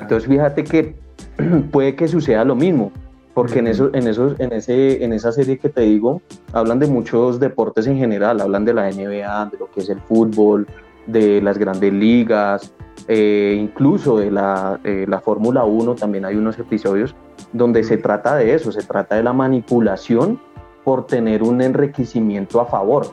[0.00, 1.01] Entonces fíjate que
[1.72, 2.92] puede que suceda lo mismo,
[3.34, 6.20] porque en, eso, en, esos, en, ese, en esa serie que te digo,
[6.52, 10.00] hablan de muchos deportes en general, hablan de la NBA, de lo que es el
[10.00, 10.66] fútbol,
[11.06, 12.72] de las grandes ligas,
[13.08, 17.14] eh, incluso de la, eh, la Fórmula 1, también hay unos episodios
[17.52, 20.40] donde se trata de eso, se trata de la manipulación
[20.84, 23.06] por tener un enriquecimiento a favor.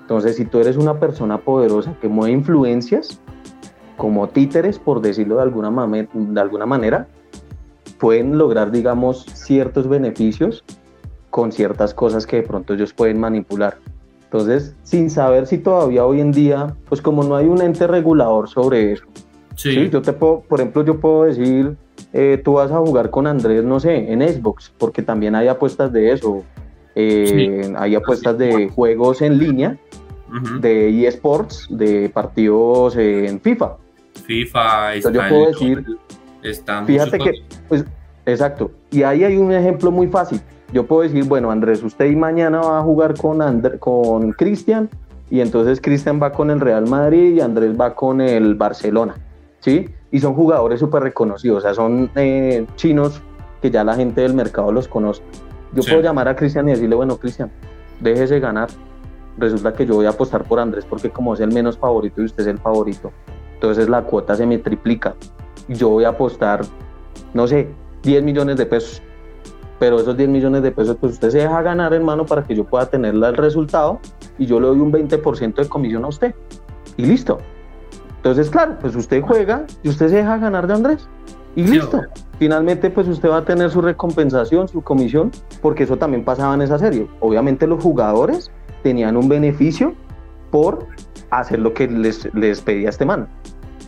[0.00, 3.20] Entonces, si tú eres una persona poderosa que mueve influencias,
[3.96, 5.70] como títeres, por decirlo de alguna,
[6.12, 7.08] de alguna manera,
[7.98, 10.64] pueden lograr, digamos, ciertos beneficios
[11.30, 13.78] con ciertas cosas que de pronto ellos pueden manipular.
[14.24, 18.48] Entonces, sin saber si todavía hoy en día, pues como no hay un ente regulador
[18.48, 19.04] sobre eso,
[19.54, 19.88] sí.
[19.88, 21.76] yo te puedo, por ejemplo, yo puedo decir,
[22.12, 25.92] eh, tú vas a jugar con Andrés, no sé, en Xbox, porque también hay apuestas
[25.92, 26.44] de eso,
[26.94, 29.78] eh, hay apuestas de juegos en línea,
[30.60, 33.76] de eSports, de partidos en FIFA.
[34.26, 35.98] FIFA, Entonces yo puedo decir,
[36.86, 37.32] fíjate que,
[37.68, 37.84] pues,
[38.26, 40.40] exacto, y ahí hay un ejemplo muy fácil.
[40.72, 43.40] Yo puedo decir, bueno, Andrés, usted mañana va a jugar con,
[43.78, 44.90] con Cristian,
[45.30, 49.14] y entonces Cristian va con el Real Madrid y Andrés va con el Barcelona,
[49.60, 49.88] ¿sí?
[50.10, 53.20] Y son jugadores súper reconocidos, o sea, son eh, chinos
[53.60, 55.22] que ya la gente del mercado los conoce.
[55.74, 57.50] Yo puedo llamar a Cristian y decirle, bueno, Cristian,
[58.00, 58.68] déjese ganar.
[59.36, 62.24] Resulta que yo voy a apostar por Andrés porque como es el menos favorito y
[62.24, 63.12] usted es el favorito,
[63.54, 65.14] entonces la cuota se me triplica.
[65.68, 66.62] Yo voy a apostar,
[67.34, 67.68] no sé,
[68.02, 69.02] 10 millones de pesos.
[69.78, 72.64] Pero esos 10 millones de pesos, pues usted se deja ganar, hermano, para que yo
[72.64, 74.00] pueda tener el resultado
[74.38, 76.34] y yo le doy un 20% de comisión a usted.
[76.96, 77.38] Y listo.
[78.16, 81.08] Entonces, claro, pues usted juega y usted se deja ganar de Andrés.
[81.54, 82.02] Y listo.
[82.38, 86.62] Finalmente, pues usted va a tener su recompensación, su comisión, porque eso también pasaba en
[86.62, 87.06] esa serie.
[87.20, 88.50] Obviamente los jugadores
[88.82, 89.94] tenían un beneficio
[90.50, 90.86] por
[91.30, 93.28] hacer lo que les, les pedía este man.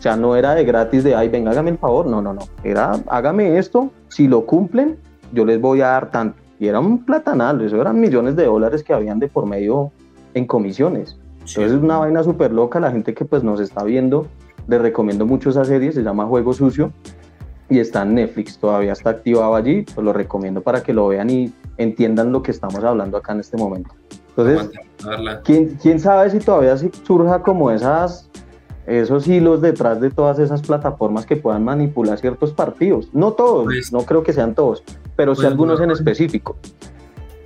[0.01, 2.07] O sea, no era de gratis de, ay, venga, hágame el favor.
[2.07, 2.41] No, no, no.
[2.63, 4.97] Era, hágame esto, si lo cumplen,
[5.31, 6.41] yo les voy a dar tanto.
[6.59, 9.91] Y era un platanal, eso eran millones de dólares que habían de por medio
[10.33, 11.19] en comisiones.
[11.41, 12.79] Entonces es una vaina súper loca.
[12.79, 14.25] La gente que pues nos está viendo,
[14.67, 16.91] les recomiendo mucho esa serie, se llama Juego Sucio
[17.69, 21.29] y está en Netflix, todavía está activado allí, pues lo recomiendo para que lo vean
[21.29, 23.91] y entiendan lo que estamos hablando acá en este momento.
[24.35, 24.71] Entonces,
[25.43, 28.31] ¿quién, quién sabe si todavía surja como esas,
[28.85, 33.09] esos hilos detrás de todas esas plataformas que puedan manipular ciertos partidos?
[33.13, 34.83] No todos, pues no creo que sean todos,
[35.15, 36.57] pero sí pues algunos en específico.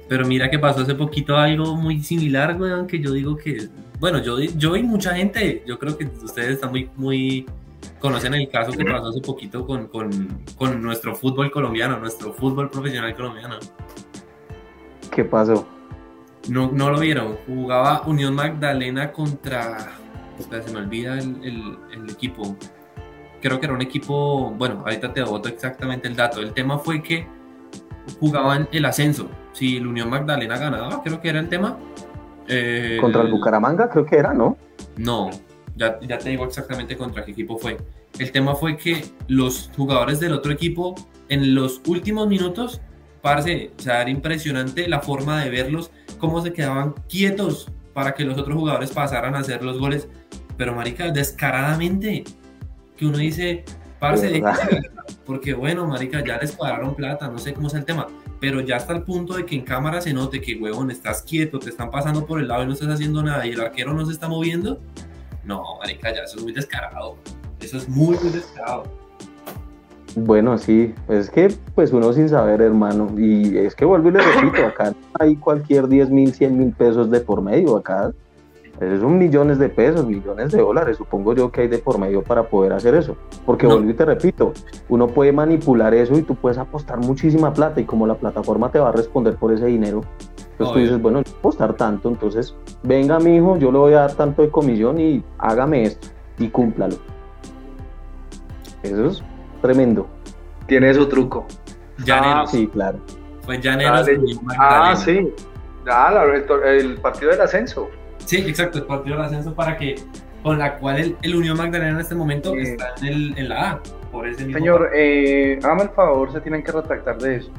[0.07, 3.67] Pero mira que pasó hace poquito algo muy similar, weón, que yo digo que,
[3.99, 7.45] bueno, yo, yo y mucha gente, yo creo que ustedes están muy, muy
[7.99, 12.69] conocen el caso que pasó hace poquito con, con, con, nuestro fútbol colombiano, nuestro fútbol
[12.69, 13.55] profesional colombiano.
[15.11, 15.67] ¿Qué pasó?
[16.49, 17.37] No, no lo vieron.
[17.47, 19.93] Jugaba Unión Magdalena contra.
[20.43, 22.55] Se me olvida el, el, el, equipo.
[23.41, 24.51] Creo que era un equipo.
[24.51, 26.41] Bueno, ahorita te voto exactamente el dato.
[26.41, 27.27] El tema fue que
[28.19, 29.29] jugaban el ascenso.
[29.53, 31.77] Si el Unión Magdalena ganaba, creo que era el tema.
[32.47, 34.57] Eh, contra el Bucaramanga, creo que era, ¿no?
[34.97, 35.29] No,
[35.75, 37.77] ya, ya te digo exactamente contra qué equipo fue.
[38.19, 40.95] El tema fue que los jugadores del otro equipo
[41.29, 42.81] en los últimos minutos,
[43.21, 48.23] parce, o sea, era impresionante la forma de verlos, cómo se quedaban quietos para que
[48.23, 50.07] los otros jugadores pasaran a hacer los goles.
[50.57, 52.23] Pero, marica, descaradamente,
[52.97, 53.65] que uno dice,
[53.99, 54.41] parce,
[55.25, 58.07] porque bueno, marica, ya les pagaron plata, no sé cómo es el tema,
[58.39, 61.59] pero ya hasta el punto de que en cámara se note que, huevón, estás quieto,
[61.59, 64.05] te están pasando por el lado y no estás haciendo nada y el arquero no
[64.05, 64.79] se está moviendo,
[65.43, 67.15] no, marica, ya eso es muy descarado.
[67.59, 68.83] Eso es muy, muy descarado.
[70.15, 74.11] Bueno, sí, pues es que pues uno sin saber, hermano, y es que vuelvo y
[74.13, 78.13] le repito, acá hay cualquier 10 mil, 100 mil pesos de por medio, acá
[78.79, 82.43] son millones de pesos, millones de dólares, supongo yo que hay de por medio para
[82.43, 84.53] poder hacer eso, porque vuelvo y te repito,
[84.89, 88.79] uno puede manipular eso y tú puedes apostar muchísima plata y como la plataforma te
[88.79, 90.01] va a responder por ese dinero,
[90.51, 93.93] entonces tú dices, bueno, yo puedo apostar tanto, entonces venga mi hijo, yo le voy
[93.93, 96.07] a dar tanto de comisión y hágame esto
[96.37, 96.95] y cúmplalo.
[98.83, 99.23] Eso es
[99.61, 100.07] tremendo.
[100.67, 101.45] Tiene su truco.
[102.09, 102.99] Ah, sí, claro.
[103.45, 104.07] Pues Llaneros.
[104.57, 105.33] Ah, sí.
[105.87, 106.25] Ah,
[106.65, 107.89] el, partido del ascenso.
[108.25, 109.95] Sí, exacto, el partido del ascenso para que
[110.43, 113.83] con la cual el, Unión Magdalena en este momento está en, el, en, la A.
[114.11, 117.51] Por ese Señor, eh, hágame el favor, se tienen que retractar de eso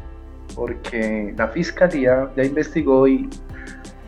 [0.54, 3.28] porque la fiscalía ya investigó y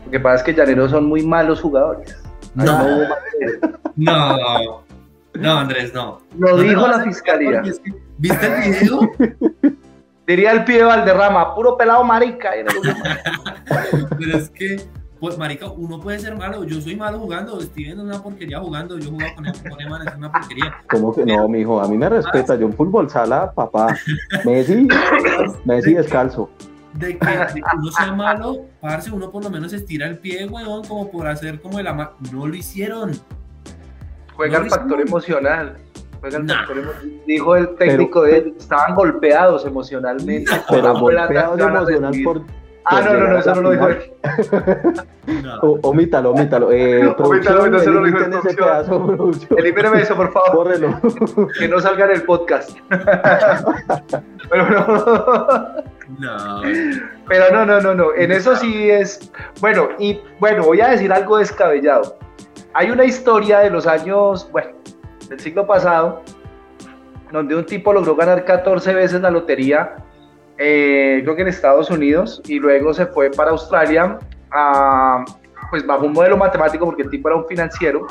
[0.05, 2.17] lo que pasa es que Llaneros son muy malos jugadores.
[2.55, 3.07] No,
[3.95, 4.83] no,
[5.35, 6.21] no, Andrés, no.
[6.37, 7.61] Lo dijo la fiscalía.
[8.17, 9.11] ¿Viste el video?
[10.27, 12.51] Diría el pie de Valderrama, puro pelado marica.
[14.17, 14.81] Pero es que
[15.19, 18.97] pues marica, uno puede ser malo, yo soy malo jugando, Steven es una porquería jugando,
[18.97, 20.77] yo juego con él, con él es una porquería.
[20.89, 21.81] ¿Cómo que no, mijo?
[21.81, 23.97] A mí me respeta, yo en fútbol sala, papá,
[24.45, 24.87] Messi,
[25.65, 26.49] Messi descalzo.
[26.93, 30.47] De que, de que, uno sea malo, parce, uno por lo menos estira el pie,
[30.47, 32.13] weón, como por hacer como el ama...
[32.31, 33.11] No lo hicieron.
[34.35, 35.77] Juega el factor emocional.
[36.19, 37.21] Juega el factor emocional.
[37.27, 40.51] Dijo el técnico de ellos, estaban golpeados emocionalmente.
[40.67, 42.41] Pero golpeados emocional por
[42.91, 44.11] Ah, no, no, no, eso no lo dijo él.
[45.83, 46.71] Omítalo, omítalo.
[46.71, 50.69] Eh, omítalo, omítalo, eso no lo dijo el ese pedazo, Elimíname eso, por favor.
[51.59, 52.77] Que no salga en el podcast.
[54.49, 54.85] Pero no.
[56.17, 56.61] No.
[57.27, 58.15] Pero no, no, no, no.
[58.15, 59.31] En eso sí es.
[59.61, 62.17] Bueno, y bueno, voy a decir algo descabellado.
[62.73, 64.71] Hay una historia de los años, bueno,
[65.27, 66.23] del siglo pasado,
[67.31, 69.95] donde un tipo logró ganar 14 veces la lotería,
[70.59, 74.19] eh, creo que en Estados Unidos, y luego se fue para Australia,
[75.71, 78.05] pues bajo un modelo matemático, porque el tipo era un financiero,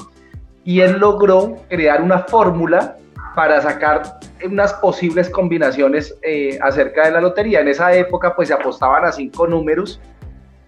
[0.64, 2.96] y él logró crear una fórmula
[3.34, 7.60] para sacar unas posibles combinaciones eh, acerca de la lotería.
[7.60, 10.00] En esa época pues se apostaban a cinco números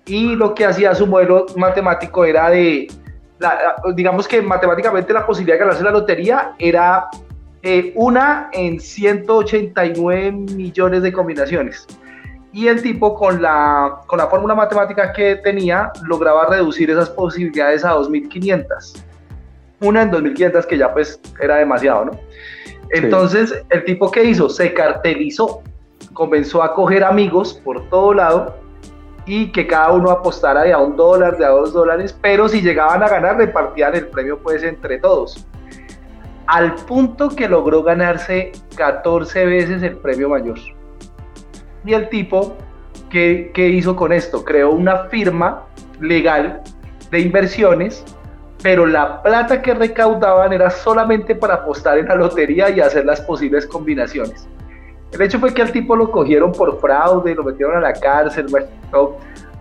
[0.07, 2.87] y lo que hacía su modelo matemático era de,
[3.95, 7.09] digamos que matemáticamente la posibilidad de ganarse la lotería era
[7.63, 11.87] eh, una en 189 millones de combinaciones.
[12.53, 17.85] Y el tipo con la, con la fórmula matemática que tenía lograba reducir esas posibilidades
[17.85, 19.05] a 2500
[19.81, 22.13] una en 2500 que ya pues era demasiado, ¿no?
[22.91, 25.63] Entonces, el tipo que hizo, se cartelizó,
[26.13, 28.57] comenzó a coger amigos por todo lado
[29.27, 32.61] y que cada uno apostara de a un dólar, de a dos dólares, pero si
[32.61, 35.47] llegaban a ganar, repartían el premio pues entre todos.
[36.51, 40.59] Al punto que logró ganarse 14 veces el premio mayor.
[41.85, 42.57] Y el tipo,
[43.09, 44.45] ¿qué, qué hizo con esto?
[44.45, 45.63] Creó una firma
[46.01, 46.61] legal
[47.11, 48.05] de inversiones
[48.63, 53.21] pero la plata que recaudaban era solamente para apostar en la lotería y hacer las
[53.23, 54.47] posibles combinaciones.
[55.13, 58.47] El hecho fue que al tipo lo cogieron por fraude, lo metieron a la cárcel,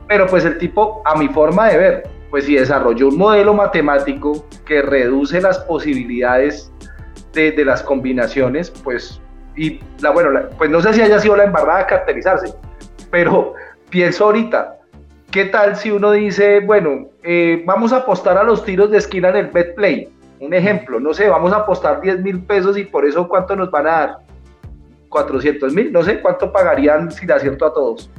[0.08, 4.46] pero pues el tipo, a mi forma de ver, pues si desarrolló un modelo matemático
[4.66, 6.72] que reduce las posibilidades
[7.34, 9.22] de, las combinaciones, pues,
[9.56, 12.54] y la, bueno, pues no sé si haya sido la embarrada de caracterizarse,
[13.12, 13.54] pero
[13.90, 14.80] pienso ahorita,
[15.32, 19.30] ¿Qué tal si uno dice, bueno, eh, vamos a apostar a los tiros de esquina
[19.30, 20.10] en el BetPlay?
[20.40, 23.70] Un ejemplo, no sé, vamos a apostar 10 mil pesos y por eso cuánto nos
[23.70, 24.18] van a dar?
[25.10, 28.10] 400 mil, no sé cuánto pagarían si le acierto a todos.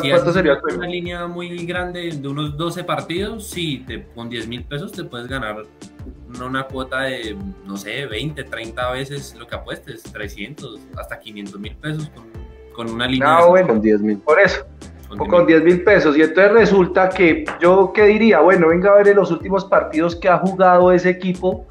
[0.00, 3.46] ¿Cuánto, sería una línea muy grande de unos 12 partidos?
[3.46, 5.62] Sí, te, con 10 mil pesos te puedes ganar
[6.44, 11.76] una cuota de, no sé, 20, 30 veces lo que apuestes, 300, hasta 500 mil
[11.76, 12.24] pesos con,
[12.74, 13.40] con una línea.
[13.40, 14.18] No, bueno, con 10 mil.
[14.18, 14.66] Por eso
[15.10, 16.16] o con 10 mil pesos.
[16.16, 18.40] Y entonces resulta que yo, ¿qué diría?
[18.40, 21.66] Bueno, venga a ver en los últimos partidos que ha jugado ese equipo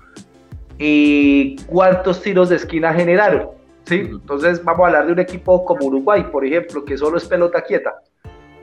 [0.78, 3.50] y cuántos tiros de esquina generaron.
[3.84, 4.08] ¿sí?
[4.10, 7.62] Entonces vamos a hablar de un equipo como Uruguay, por ejemplo, que solo es pelota
[7.62, 7.96] quieta,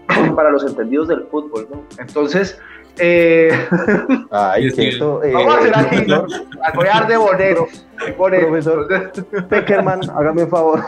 [0.36, 1.68] para los entendidos del fútbol.
[1.70, 1.82] ¿no?
[1.98, 2.58] Entonces,
[2.98, 3.50] eh...
[4.30, 4.98] Ay, eh,
[5.32, 6.06] vamos a hacer aquí,
[6.74, 7.68] voy a dar de bonero.
[8.16, 8.88] Profesor
[9.48, 10.80] Peckerman, hágame un favor.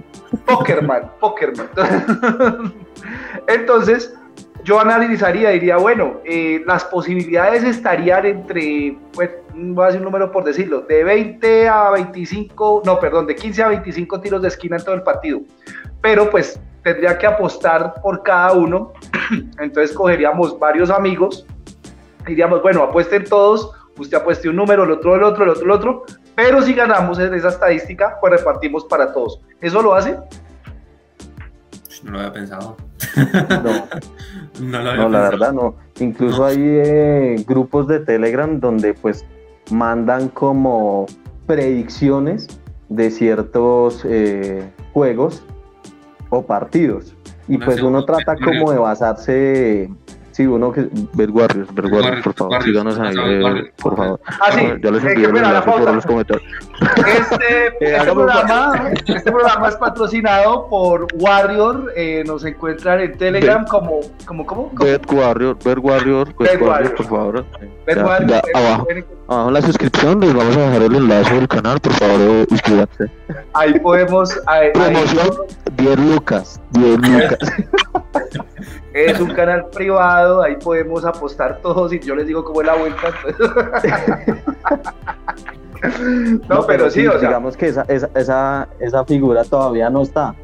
[0.46, 1.68] Pokerman, Pokerman.
[3.46, 4.14] Entonces,
[4.64, 10.30] yo analizaría, diría, bueno, eh, las posibilidades estarían entre, pues, voy a decir un número
[10.30, 14.76] por decirlo, de 20 a 25, no, perdón, de 15 a 25 tiros de esquina
[14.76, 15.40] en todo el partido.
[16.02, 18.92] Pero pues tendría que apostar por cada uno.
[19.58, 21.46] Entonces cogeríamos varios amigos,
[22.26, 25.70] diríamos, bueno, apuesten todos, usted apueste un número, el otro el otro, el otro el
[25.70, 29.40] otro, pero si ganamos en esa estadística, pues repartimos para todos.
[29.60, 30.16] ¿Eso lo hace?
[32.02, 32.76] No lo había pensado.
[34.60, 34.60] No,
[34.96, 35.76] no, la verdad no.
[36.00, 39.24] Incluso hay eh, grupos de Telegram donde pues
[39.70, 41.06] mandan como
[41.46, 42.48] predicciones
[42.88, 45.44] de ciertos eh, juegos
[46.32, 47.14] o partidos.
[47.46, 49.90] Y pues uno trata como de basarse
[50.32, 50.88] Sí, uno que.
[51.12, 52.62] Ver Warriors, ver Warriors, por favor.
[52.62, 54.20] Síganos ahí, eh, por favor.
[54.26, 54.66] Ah, sí.
[54.82, 56.46] Ya les envié el enlace por los comentarios.
[56.96, 61.92] Este, este, programa, este programa es patrocinado por Warrior.
[61.96, 64.00] Eh, nos encuentran en Telegram como.
[64.24, 64.70] como ¿Cómo?
[64.74, 67.44] Bet Warrior, Bet Warrior, Bet Warrior, por favor.
[67.86, 68.42] Bet Warrior.
[68.54, 68.86] abajo,
[69.28, 73.10] abajo en la suscripción les vamos a dejar el enlace del canal, por favor, suscríbanse.
[73.54, 74.30] Ahí podemos.
[74.46, 75.30] Ahí, Promoción
[75.76, 76.60] 10 lucas.
[76.70, 77.38] 10 lucas.
[78.92, 82.74] Es un canal privado, ahí podemos apostar todos y yo les digo cómo es la
[82.74, 83.14] vuelta.
[86.48, 90.34] no, pero, sí, digamos que esa, esa, esa, figura todavía no está.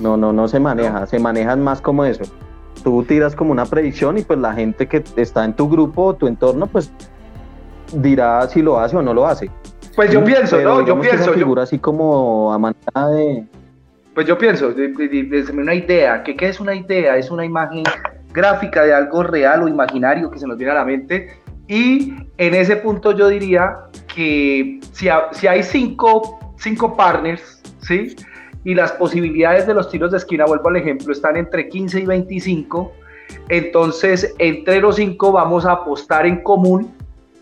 [0.00, 2.24] No, no, no se maneja, se manejan más como eso.
[2.82, 6.14] Tú tiras como una predicción y pues la gente que está en tu grupo o
[6.14, 6.90] tu entorno, pues
[7.92, 9.50] dirá si lo hace o no lo hace.
[9.94, 10.84] Pues yo pienso, ¿no?
[10.84, 11.22] Yo pienso.
[11.22, 13.46] Esa figura así como a manera de
[14.14, 17.16] pues yo pienso, desde una idea, ¿qué, ¿qué es una idea?
[17.16, 17.82] Es una imagen
[18.32, 21.40] gráfica de algo real o imaginario que se nos viene a la mente.
[21.66, 23.76] Y en ese punto yo diría
[24.14, 28.14] que si, si hay cinco, cinco partners, ¿sí?
[28.64, 32.06] Y las posibilidades de los tiros de esquina, vuelvo al ejemplo, están entre 15 y
[32.06, 32.92] 25.
[33.48, 36.94] Entonces, entre los cinco vamos a apostar en común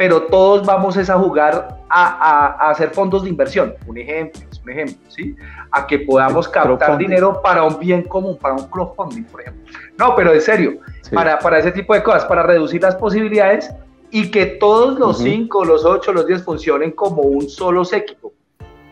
[0.02, 3.74] pero todos vamos a jugar a, hacer fondos de inversión.
[3.86, 5.36] Un ejemplo, un ejemplo, ¿sí?
[5.72, 9.72] A que podamos captar dinero para un bien común, para un crowdfunding, por ejemplo.
[9.98, 10.78] No, pero en serio,
[11.12, 13.70] para, para ese tipo de cosas, para reducir las posibilidades
[14.10, 18.32] y que todos los cinco, los ocho, los diez funcionen como un solo séquito.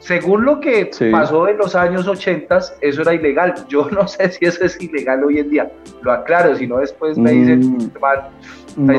[0.00, 3.54] Según lo que pasó en los años 80, eso era ilegal.
[3.68, 5.70] Yo no sé si eso es ilegal hoy en día.
[6.00, 7.92] Lo aclaro, si no después me dicen, mm,
[8.76, 8.90] no,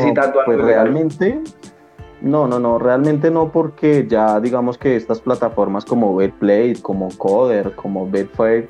[0.45, 1.41] pues realmente,
[2.22, 7.74] no, no, no, realmente no, porque ya digamos que estas plataformas como Betplay, como Coder,
[7.76, 8.67] como Betfair,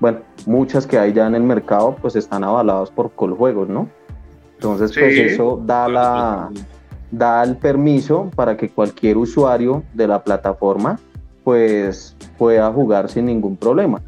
[0.00, 3.88] bueno, muchas que hay ya en el mercado, pues están avalados por Coljuegos, ¿no?
[4.54, 6.50] Entonces, pues eso da la
[7.10, 10.98] da el permiso para que cualquier usuario de la plataforma
[11.44, 14.00] pues pueda jugar sin ningún problema.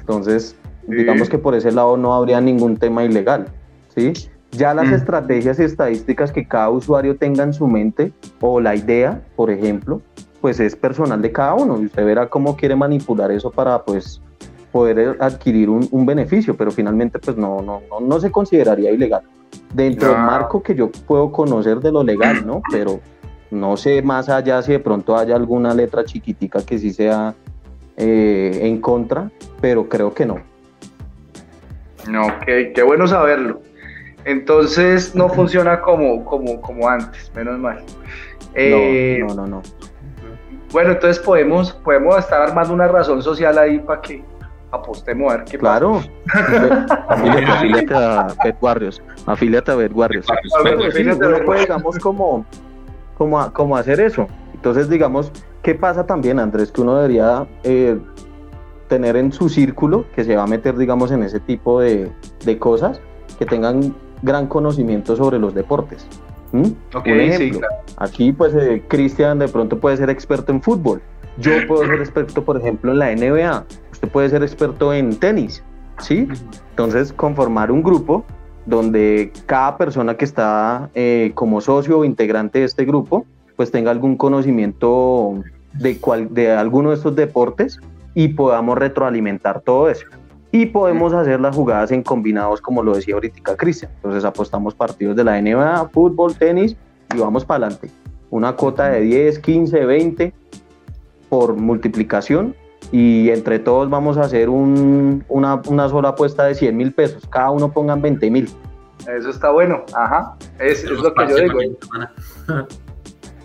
[0.00, 0.54] Entonces,
[0.86, 3.46] digamos que por ese lado no habría ningún tema ilegal,
[3.94, 4.12] ¿sí?
[4.52, 4.94] Ya las mm.
[4.94, 10.00] estrategias y estadísticas que cada usuario tenga en su mente o la idea, por ejemplo,
[10.40, 14.20] pues es personal de cada uno y usted verá cómo quiere manipular eso para pues
[14.72, 19.22] poder adquirir un, beneficio, pero finalmente pues no, no, no, se consideraría ilegal.
[19.72, 22.62] Dentro del marco que yo puedo conocer de lo legal, ¿no?
[22.70, 23.00] Pero
[23.50, 27.34] no sé más allá si de pronto haya alguna letra chiquitica que sí sea
[27.96, 29.30] eh, en contra,
[29.60, 30.34] pero creo que no.
[32.08, 32.44] Ok,
[32.74, 33.60] qué bueno saberlo.
[34.28, 37.82] Entonces no funciona como, como, como antes, menos mal.
[38.54, 39.62] Eh, no, no, no,
[40.70, 44.22] Bueno, entonces podemos, podemos estar armando una razón social ahí para que
[44.70, 46.02] apostemos a ver qué claro.
[47.08, 49.02] afíliate, a Bet Warriors.
[49.24, 50.26] Afíliate a Bet Warriors.
[51.60, 52.44] digamos, como,
[53.16, 54.26] como, hacer eso.
[54.52, 56.70] Entonces, digamos, ¿qué pasa también, Andrés?
[56.70, 57.98] Que uno debería eh,
[58.88, 62.12] tener en su círculo, que se va a meter, digamos, en ese tipo de,
[62.44, 63.00] de cosas,
[63.38, 66.06] que tengan gran conocimiento sobre los deportes.
[66.52, 71.02] Un ejemplo, aquí pues eh, Cristian de pronto puede ser experto en fútbol,
[71.38, 75.62] yo puedo ser experto por ejemplo en la NBA, usted puede ser experto en tenis,
[75.98, 76.26] ¿sí?
[76.70, 78.24] Entonces conformar un grupo
[78.64, 83.90] donde cada persona que está eh, como socio o integrante de este grupo pues tenga
[83.90, 85.42] algún conocimiento
[85.74, 87.78] de, cual, de alguno de estos deportes
[88.14, 90.06] y podamos retroalimentar todo eso
[90.50, 93.90] y podemos hacer las jugadas en combinados como lo decía ahorita Cristian.
[93.96, 96.76] Entonces apostamos partidos de la NBA, fútbol, tenis
[97.14, 97.90] y vamos para adelante.
[98.30, 100.34] Una cuota de 10, 15, 20
[101.28, 102.54] por multiplicación
[102.92, 107.26] y entre todos vamos a hacer una, una, sola apuesta de 100 mil pesos.
[107.28, 108.48] Cada uno pongan 20 mil.
[109.06, 110.36] Eso está bueno, ajá.
[110.58, 111.58] Es, es lo que yo digo.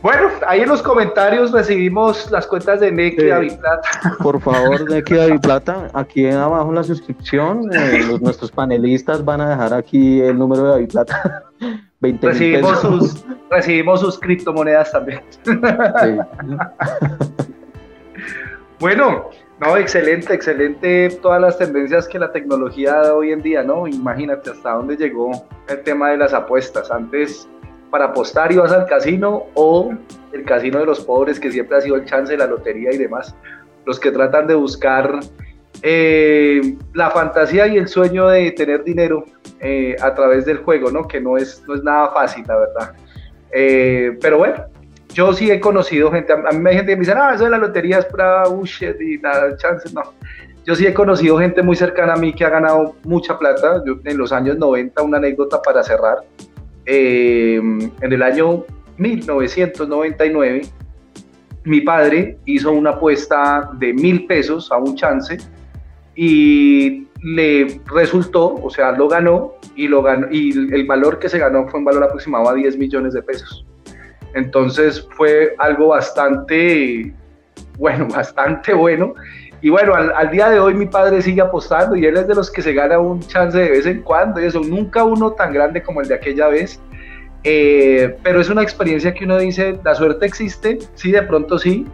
[0.03, 3.57] Bueno, ahí en los comentarios recibimos las cuentas de Neki sí.
[3.57, 4.17] Plata.
[4.21, 9.73] Por favor, Neki Plata, aquí abajo en la suscripción, eh, nuestros panelistas van a dejar
[9.73, 11.45] aquí el número de Plata.
[12.01, 15.21] 20 recibimos, sus, recibimos sus criptomonedas también.
[15.45, 15.51] Sí.
[18.81, 19.29] bueno,
[19.61, 23.87] no, excelente, excelente todas las tendencias que la tecnología da hoy en día, ¿no?
[23.87, 25.31] Imagínate hasta dónde llegó
[25.69, 26.91] el tema de las apuestas.
[26.91, 27.47] Antes
[27.93, 29.93] para apostar y vas al casino o
[30.31, 32.97] el casino de los pobres que siempre ha sido el chance de la lotería y
[32.97, 33.35] demás.
[33.85, 35.19] Los que tratan de buscar
[35.83, 39.25] eh, la fantasía y el sueño de tener dinero
[39.59, 41.07] eh, a través del juego, ¿no?
[41.07, 42.95] Que no es, no es nada fácil, la verdad.
[43.51, 44.65] Eh, pero bueno,
[45.13, 47.59] yo sí he conocido gente, a mí gente que me dice, ah, eso de la
[47.59, 50.01] lotería es para bullshit y nada, chances, no.
[50.65, 53.83] Yo sí he conocido gente muy cercana a mí que ha ganado mucha plata.
[54.03, 56.23] En los años 90, una anécdota para cerrar.
[56.85, 58.65] Eh, en el año
[58.97, 60.61] 1999,
[61.65, 65.37] mi padre hizo una apuesta de mil pesos a un chance
[66.15, 71.39] y le resultó, o sea, lo ganó y, lo ganó, y el valor que se
[71.39, 73.65] ganó fue un valor aproximado a 10 millones de pesos.
[74.33, 77.13] Entonces fue algo bastante,
[77.77, 79.13] bueno, bastante bueno.
[79.63, 82.35] Y bueno, al, al, día de hoy mi padre sigue apostando y él es de
[82.35, 85.53] los que se gana un chance de vez en cuando y eso, nunca uno tan
[85.53, 86.81] grande como el de aquella vez.
[87.45, 91.87] Eh, pero es una experiencia que uno dice, la suerte existe, sí, de pronto sí.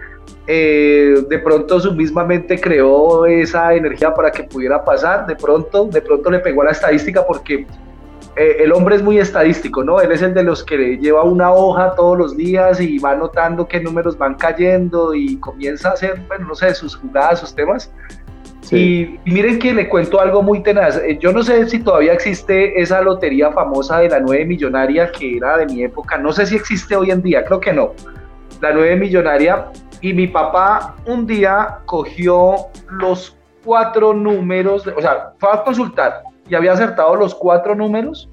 [0.47, 5.85] Eh, de pronto su misma mente creó esa energía para que pudiera pasar, de pronto,
[5.85, 7.67] de pronto le pegó a la estadística porque
[8.39, 9.99] eh, el hombre es muy estadístico, ¿no?
[9.99, 13.67] Él es el de los que lleva una hoja todos los días y va notando
[13.67, 17.91] qué números van cayendo y comienza a hacer, bueno, no sé, sus jugadas, sus temas.
[18.71, 20.95] Y, miren que le cuento algo muy tenaz.
[20.99, 25.35] Eh, yo no sé si todavía existe esa lotería famosa de la 9 millonaria que
[25.35, 26.17] era de mi época.
[26.17, 27.91] No sé si existe hoy en día, creo que no.
[28.61, 29.65] La 9 millonaria.
[29.99, 33.35] Y mi papá un día cogió los
[33.65, 38.29] cuatro números, o sea, fue a consultar y había acertado los cuatro números.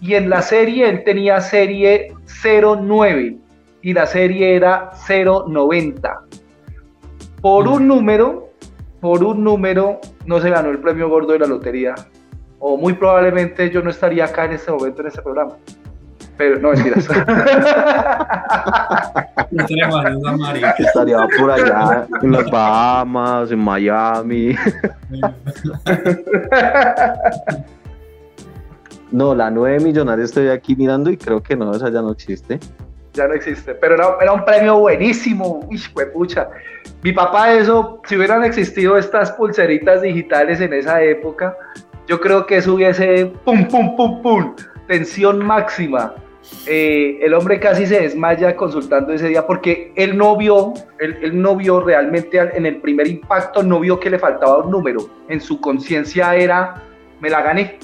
[0.00, 3.38] Y en la serie él tenía serie 09.
[3.82, 6.22] y la serie era 090.
[7.40, 8.50] Por un número,
[9.00, 11.94] por un número no se ganó el premio gordo de la lotería.
[12.58, 15.56] O muy probablemente yo no estaría acá en este momento en este programa.
[16.36, 17.08] Pero no, mentiras.
[20.78, 24.54] Estaría por allá en las Bahamas, en Miami.
[29.12, 32.58] No, la 9 millonaria estoy aquí mirando y creo que no, esa ya no existe.
[33.14, 35.60] Ya no existe, pero era, era un premio buenísimo.
[35.70, 35.80] Uy,
[36.12, 36.48] pucha.
[37.02, 41.56] Mi papá, eso, si hubieran existido estas pulseritas digitales en esa época,
[42.06, 44.54] yo creo que eso hubiese pum, pum, pum, pum,
[44.86, 46.14] tensión máxima.
[46.66, 51.54] Eh, el hombre casi se desmaya consultando ese día porque él no vio, él, no
[51.56, 55.08] vio realmente en el primer impacto, no vio que le faltaba un número.
[55.28, 56.82] En su conciencia era,
[57.20, 57.78] me la gané.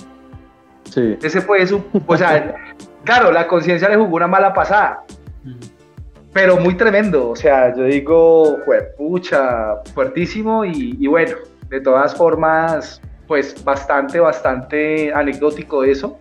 [0.84, 1.16] Sí.
[1.22, 2.56] Ese fue su, o sea,
[3.04, 5.04] claro, la conciencia le jugó una mala pasada,
[6.32, 7.30] pero muy tremendo.
[7.30, 8.58] O sea, yo digo,
[8.96, 11.36] pucha, fuertísimo y, y bueno,
[11.68, 16.18] de todas formas, pues bastante, bastante anecdótico eso.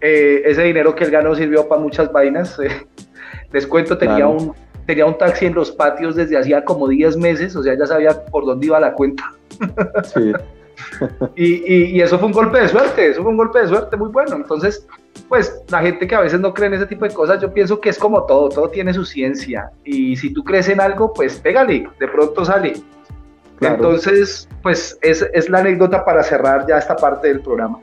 [0.00, 2.58] Eh, ese dinero que él ganó sirvió para muchas vainas.
[2.58, 2.86] Eh,
[3.52, 4.52] les cuento, tenía, un,
[4.86, 8.24] tenía un taxi en los patios desde hacía como 10 meses, o sea, ya sabía
[8.26, 9.32] por dónde iba la cuenta.
[10.04, 10.32] Sí.
[11.34, 14.10] y, y, eso fue un golpe de suerte, eso fue un golpe de suerte muy
[14.10, 14.36] bueno.
[14.36, 14.86] Entonces,
[15.28, 17.80] pues la gente que a veces no cree en ese tipo de cosas, yo pienso
[17.80, 19.70] que es como todo, todo tiene su ciencia.
[19.84, 22.74] Y si tú crees en algo, pues pégale, de pronto sale.
[23.60, 27.80] Entonces, pues es, es la anécdota para cerrar ya esta parte del programa.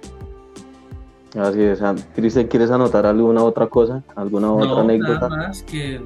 [1.39, 1.81] Así es.
[2.15, 4.03] Cristian, ¿quieres anotar alguna otra cosa?
[4.15, 5.29] ¿Alguna otra anécdota?
[5.29, 5.99] Nada más que,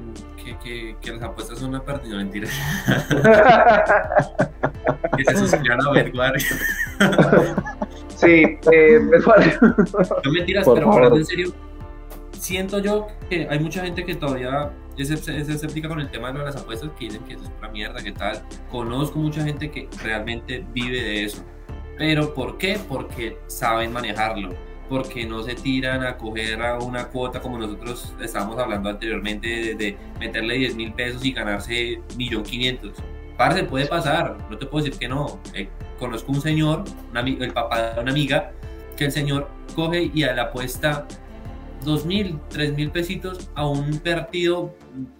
[0.62, 2.48] que, que, las apuestas son una partida, mentira.
[5.16, 6.32] que se suscriban a averiguar.
[8.16, 9.00] sí, eh,
[10.24, 11.52] No mentiras, pero hablando en serio,
[12.32, 16.38] siento yo que hay mucha gente que todavía es, es, escéptica con el tema de
[16.38, 18.42] las apuestas, que dicen que eso es una mierda, que tal.
[18.70, 21.44] Conozco mucha gente que realmente vive de eso.
[21.98, 22.80] Pero ¿por qué?
[22.88, 28.58] Porque saben manejarlo porque no se tiran a coger a una cuota como nosotros estábamos
[28.58, 32.92] hablando anteriormente de, meterle 10 mil pesos y ganarse 1.500.000.
[33.36, 35.40] Parce, puede pasar, no te puedo decir que no.
[35.54, 35.68] Eh,
[35.98, 36.84] conozco un señor,
[37.14, 38.52] el papá de una amiga,
[38.96, 41.06] que el señor coge y a la apuesta
[41.84, 44.74] 2 mil, 3 mil pesitos a un partido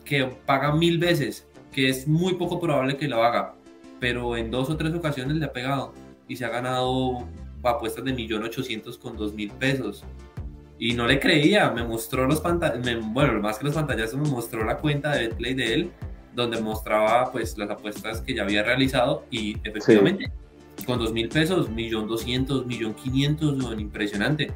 [0.04, 3.54] que paga mil veces, que es muy poco probable que lo haga,
[4.00, 5.94] pero en dos o tres ocasiones le ha pegado
[6.26, 7.28] y se ha ganado
[7.62, 10.04] apuestas de 1.800.000 con 2.000 pesos.
[10.78, 14.64] Y no le creía, me mostró los pantallazos, bueno, más que los pantallazos, me mostró
[14.64, 15.90] la cuenta de Betplay de él,
[16.34, 20.30] donde mostraba pues las apuestas que ya había realizado y efectivamente,
[20.86, 24.52] con 2.000 pesos, 1.200.000, 1.500.000, impresionante.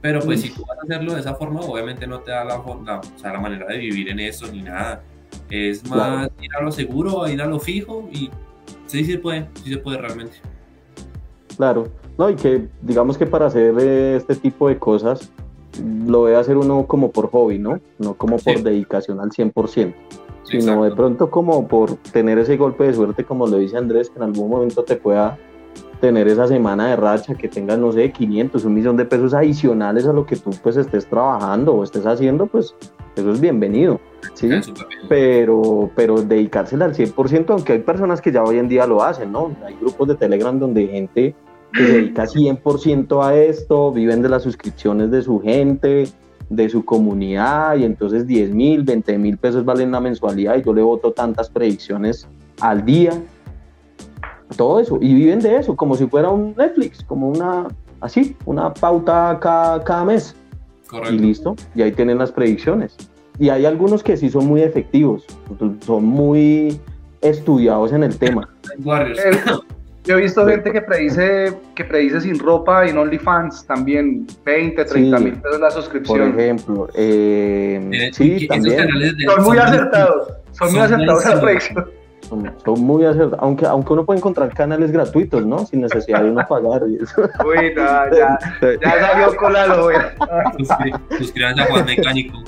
[0.00, 2.56] Pero pues si tú vas a hacerlo de esa forma, obviamente no te da la,
[2.56, 5.02] la, o sea, la manera de vivir en eso ni nada.
[5.50, 8.30] Es más ir a lo seguro, ir a lo fijo y
[8.86, 10.36] sí, sí se puede, sí se puede realmente.
[11.56, 15.30] Claro, no, y que digamos que para hacer eh, este tipo de cosas
[16.06, 17.80] lo debe hacer uno como por hobby, ¿no?
[17.98, 19.94] No como por dedicación al 100%,
[20.44, 24.16] sino de pronto como por tener ese golpe de suerte, como lo dice Andrés, que
[24.16, 25.36] en algún momento te pueda
[26.00, 30.06] tener esa semana de racha, que tengas, no sé, 500, un millón de pesos adicionales
[30.06, 32.74] a lo que tú pues estés trabajando o estés haciendo, pues
[33.16, 34.00] eso es bienvenido,
[34.34, 34.50] ¿sí?
[35.08, 39.32] Pero, pero dedicársela al 100%, aunque hay personas que ya hoy en día lo hacen,
[39.32, 39.56] ¿no?
[39.64, 41.34] Hay grupos de Telegram donde gente
[41.74, 46.08] se dedica 100% a esto, viven de las suscripciones de su gente,
[46.48, 50.72] de su comunidad, y entonces 10 mil, 20 mil pesos valen la mensualidad y yo
[50.72, 52.28] le voto tantas predicciones
[52.60, 53.12] al día,
[54.56, 57.66] todo eso, y viven de eso, como si fuera un Netflix, como una,
[58.00, 60.36] así, una pauta cada, cada mes.
[61.10, 62.96] Y listo, y ahí tienen las predicciones.
[63.38, 65.24] Y hay algunos que sí son muy efectivos,
[65.84, 66.78] son muy
[67.20, 68.48] estudiados en el tema.
[70.04, 75.18] Yo he visto gente que predice, que predice sin ropa en OnlyFans también 20, 30
[75.18, 76.32] mil pesos la suscripción.
[76.32, 78.86] Por ejemplo, eh, eh sí, también.
[79.26, 81.90] Son muy acertados, son, muy acertados la predicción.
[82.28, 85.64] Son, muy acertados, aunque, aunque uno puede encontrar canales gratuitos, ¿no?
[85.64, 87.22] Sin necesidad de uno pagar y eso.
[87.46, 87.82] Uy, no,
[88.14, 88.38] ya,
[88.82, 89.66] ya salió con la.
[91.18, 92.42] Suscríbanse a Juan Mecánico.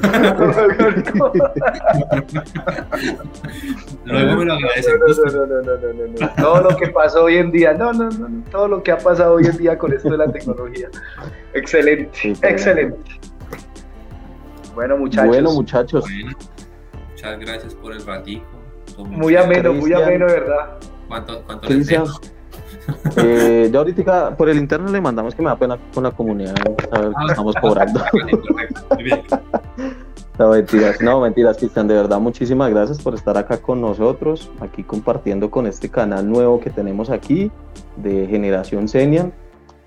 [4.04, 4.98] Luego me lo agradecen.
[4.98, 8.42] No, no, no, no, no, Todo lo que pasó hoy en día, no, no, no,
[8.50, 10.88] todo lo que ha pasado hoy en día con esto de la tecnología.
[11.52, 12.98] Excelente, excelente.
[14.74, 15.28] Bueno, muchachos.
[15.28, 16.04] Bueno, muchachos.
[17.10, 18.44] muchas gracias por el ratico.
[18.98, 20.78] Muy ameno, muy ameno, verdad.
[21.08, 22.20] ¿Cuánto, cuánto les dejo?
[23.16, 26.54] Eh, yo ahorita por el interno le mandamos que me da pena con la comunidad
[26.90, 28.02] a ver ah, estamos cobrando.
[30.36, 34.82] No, mentiras, no, mentiras, Cristian, de verdad, muchísimas gracias por estar acá con nosotros, aquí
[34.82, 37.52] compartiendo con este canal nuevo que tenemos aquí
[37.96, 39.30] de Generación Senior.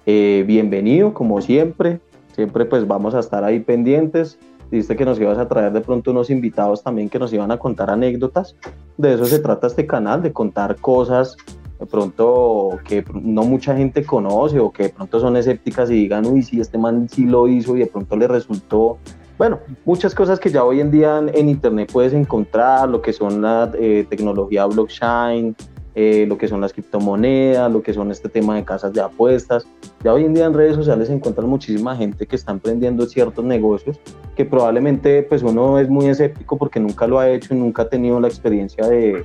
[0.06, 2.00] Eh, bienvenido, como siempre,
[2.34, 4.40] siempre pues vamos a estar ahí pendientes.
[4.72, 7.58] Dijiste que nos ibas a traer de pronto unos invitados también que nos iban a
[7.58, 8.56] contar anécdotas.
[8.96, 11.36] De eso se trata este canal, de contar cosas
[11.80, 16.26] de pronto que no mucha gente conoce o que de pronto son escépticas y digan,
[16.26, 18.98] uy, sí, este man sí lo hizo y de pronto le resultó
[19.38, 23.42] bueno, muchas cosas que ya hoy en día en, Internet puedes encontrar, lo que son
[23.44, 25.56] la eh, tecnología blockchain,
[25.94, 29.68] eh, lo que son las criptomonedas, lo que son este tema de casas de apuestas.
[30.04, 33.46] Ya hoy en día en redes sociales se encuentran muchísima gente que está emprendiendo ciertos
[33.46, 34.00] negocios
[34.36, 37.90] que probablemente pues uno es muy escéptico porque nunca lo ha hecho y nunca ha
[37.90, 39.24] tenido la experiencia de,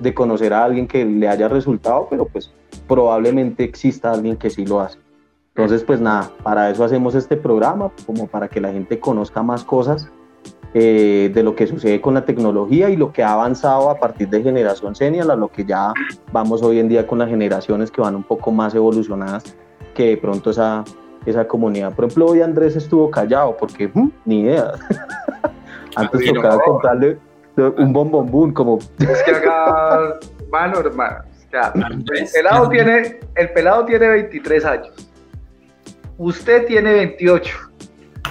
[0.00, 2.52] de conocer a alguien que le haya resultado, pero pues
[2.86, 4.98] probablemente exista alguien que sí lo hace.
[5.54, 9.64] Entonces, pues nada, para eso hacemos este programa, como para que la gente conozca más
[9.64, 10.08] cosas
[10.74, 14.28] eh, de lo que sucede con la tecnología y lo que ha avanzado a partir
[14.28, 15.94] de generación senior a lo que ya
[16.30, 19.56] vamos hoy en día con las generaciones que van un poco más evolucionadas
[19.94, 20.84] que de pronto esa,
[21.24, 21.94] esa comunidad.
[21.94, 24.72] Por ejemplo, hoy Andrés estuvo callado porque mm, ni idea.
[25.96, 27.18] Antes tocaba contarle
[27.56, 28.78] un bombombún como...
[28.98, 30.18] Es que acá,
[30.50, 35.06] mano, hermano, el pelado, tiene, el pelado tiene 23 años
[36.18, 37.58] Usted tiene 28.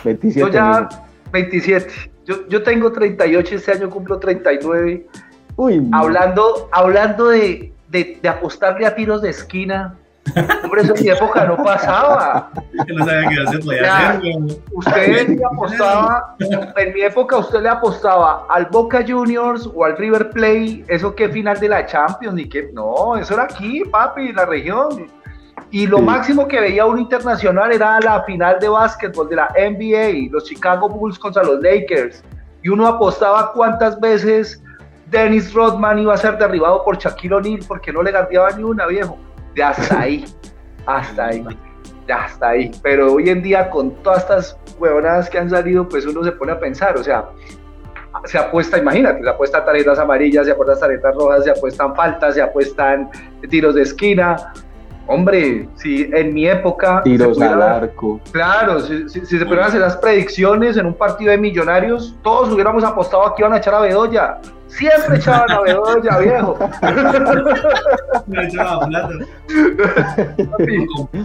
[0.04, 0.40] 27.
[0.40, 0.90] Yo ya
[1.32, 1.94] 27.
[2.26, 5.06] Yo, yo tengo 38, este año cumplo 39.
[5.58, 9.96] Uy, hablando, hablando de, de, de apostarle a tiros de esquina,
[10.64, 12.50] Hombre, eso en mi época no pasaba.
[12.88, 14.34] No sabía que se podía hacer.
[14.72, 16.36] Usted apostaba,
[16.78, 21.30] en mi época usted le apostaba al Boca Juniors o al River Plate, eso que
[21.30, 25.08] final de la Champions, ni que, no, eso era aquí, papi, en la región.
[25.72, 30.32] Y lo máximo que veía un internacional era la final de básquetbol de la NBA,
[30.32, 32.24] los Chicago Bulls contra los Lakers.
[32.64, 34.62] Y uno apostaba cuántas veces
[35.08, 38.88] Dennis Rodman iba a ser derribado por Shaquille O'Neal porque no le ganaba ni una,
[38.88, 39.18] viejo.
[39.56, 40.26] De hasta ahí,
[40.86, 41.46] hasta ahí,
[42.14, 42.72] hasta ahí.
[42.84, 46.52] Pero hoy en día con todas estas huevonadas que han salido, pues uno se pone
[46.52, 47.30] a pensar, o sea,
[48.26, 52.42] se apuesta, imagínate, se apuesta tarjetas amarillas, se apuestan tarjetas rojas, se apuestan faltas, se
[52.42, 53.10] apuestan
[53.50, 54.54] tiros de esquina,
[55.08, 57.02] Hombre, si en mi época.
[57.04, 58.20] Tiros al arco.
[58.32, 63.28] Claro, si, se pudieran hacer las predicciones en un partido de millonarios, todos hubiéramos apostado
[63.28, 64.40] a que iban a echar a Bedoya.
[64.68, 66.58] Siempre echaban a Bedoya, viejo.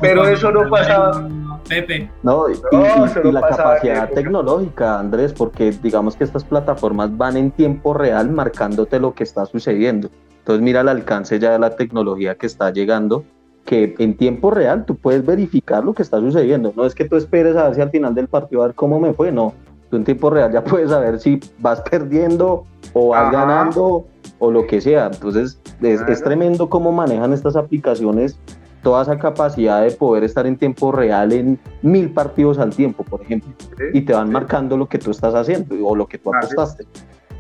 [0.00, 1.26] Pero eso no pasaba.
[1.66, 2.10] Pepe.
[2.22, 8.30] No, y, la capacidad tecnológica, Andrés, porque digamos que estas plataformas van en tiempo real
[8.30, 10.10] marcándote lo que está sucediendo.
[10.38, 13.24] Entonces mira el alcance ya de la tecnología que está llegando
[13.70, 16.72] que en tiempo real tú puedes verificar lo que está sucediendo.
[16.74, 18.98] No es que tú esperes a ver si al final del partido a ver cómo
[18.98, 19.54] me fue, no.
[19.90, 22.64] Tú en tiempo real ya puedes saber si vas perdiendo
[22.94, 24.06] o vas ganando
[24.40, 25.06] o lo que sea.
[25.06, 28.36] Entonces es, tremendo cómo manejan estas aplicaciones
[28.82, 33.22] toda esa capacidad de poder estar en tiempo real en mil partidos al tiempo, por
[33.22, 33.52] ejemplo,
[33.92, 36.86] y te van marcando lo que tú estás haciendo o lo que tú apostaste.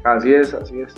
[0.04, 0.94] Así es, así es.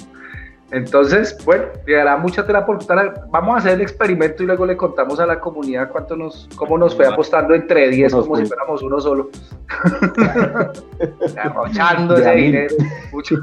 [0.73, 3.27] Entonces, bueno, llegará mucha tela por contar.
[3.31, 6.79] Vamos a hacer el experimento y luego le contamos a la comunidad cuánto nos, cómo
[6.79, 9.31] nos fue apostando entre 10 como si fuéramos uno solo.
[11.37, 12.75] Arrochando ese dinero.
[13.13, 13.37] Mucho.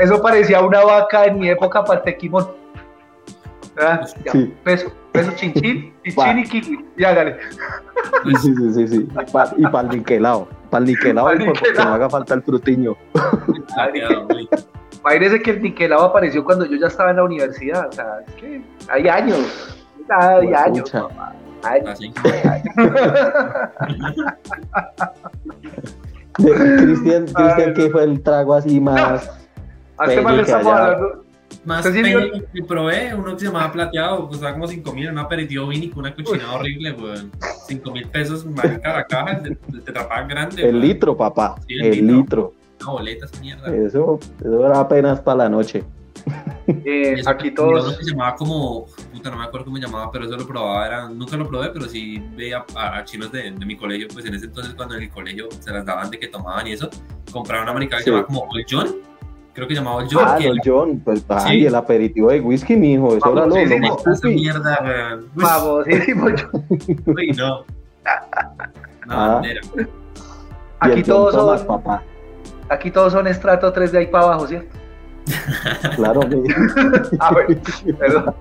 [0.00, 2.48] Eso parecía una vaca en mi época para el tequimón.
[3.78, 4.00] ¿Ah?
[4.64, 6.84] Peso, peso chinchín, chinchín y kiwi.
[6.96, 7.36] Ya, dale.
[8.24, 9.08] Sí, sí, sí, sí.
[9.58, 10.48] Y para el niquelado.
[10.70, 12.96] Para el niquelado, porque no haga falta el frutiño.
[15.02, 17.88] Imagínese que el niquelado apareció cuando yo ya estaba en la universidad.
[17.88, 19.76] O sea, es que hay años.
[20.08, 21.34] Hay años, papá.
[26.34, 29.30] Cristian, Cristian, ¿qué fue el trago así más?
[29.98, 31.24] ¿A qué más le estamos hablando?
[31.64, 36.00] Más que probé uno que se llamaba plateado, costaba como 5 mil, un aperitivo vinico,
[36.00, 37.30] una cochinada horrible, weón.
[37.68, 39.92] 5 mil pesos, marica, la caja, te, te
[40.28, 40.68] grande.
[40.68, 41.54] El litro, papá.
[41.68, 42.54] el, litro
[42.90, 43.74] boletas, mierda.
[43.74, 45.84] Eso, eso era apenas para la noche.
[46.66, 47.96] Eh, aquí todos.
[47.96, 51.08] se llamaba como, puta, no me acuerdo cómo se llamaba, pero eso lo probaba, era,
[51.08, 54.46] nunca lo probé, pero sí veía a, chinos de, de, mi colegio, pues en ese
[54.46, 56.88] entonces cuando en el colegio se las daban de que tomaban y eso,
[57.32, 58.96] compraron una americana que se llamaba como Old John,
[59.52, 60.24] creo que llamaba Old John.
[60.26, 61.66] Ah, Old John, pues sí.
[61.66, 66.26] el aperitivo de whisky, mijo, eso era lo, lo más Esa mierda, Famosísimo
[67.06, 67.64] Uy, no.
[69.06, 69.42] No, ah.
[70.80, 71.66] Aquí todos son...
[71.66, 72.02] papá.
[72.72, 74.74] Aquí todos son estrato 3 de ahí para abajo, ¿cierto?
[75.96, 76.20] Claro,
[77.20, 77.60] ah, bueno,
[77.98, 78.34] perdón.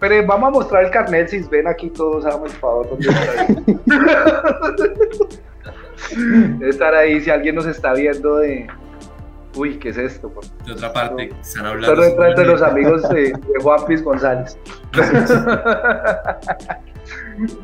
[0.00, 3.46] pero vamos a mostrar el carnet, si ven aquí todos, vamos, por favor, ¿dónde está
[6.58, 8.66] Debe estar ahí si alguien nos está viendo de.
[9.56, 10.30] Uy, ¿qué es esto?
[10.66, 11.94] De otra parte, están hablando.
[11.94, 14.58] Solo entra entre los amigos de, de Juan Piz González.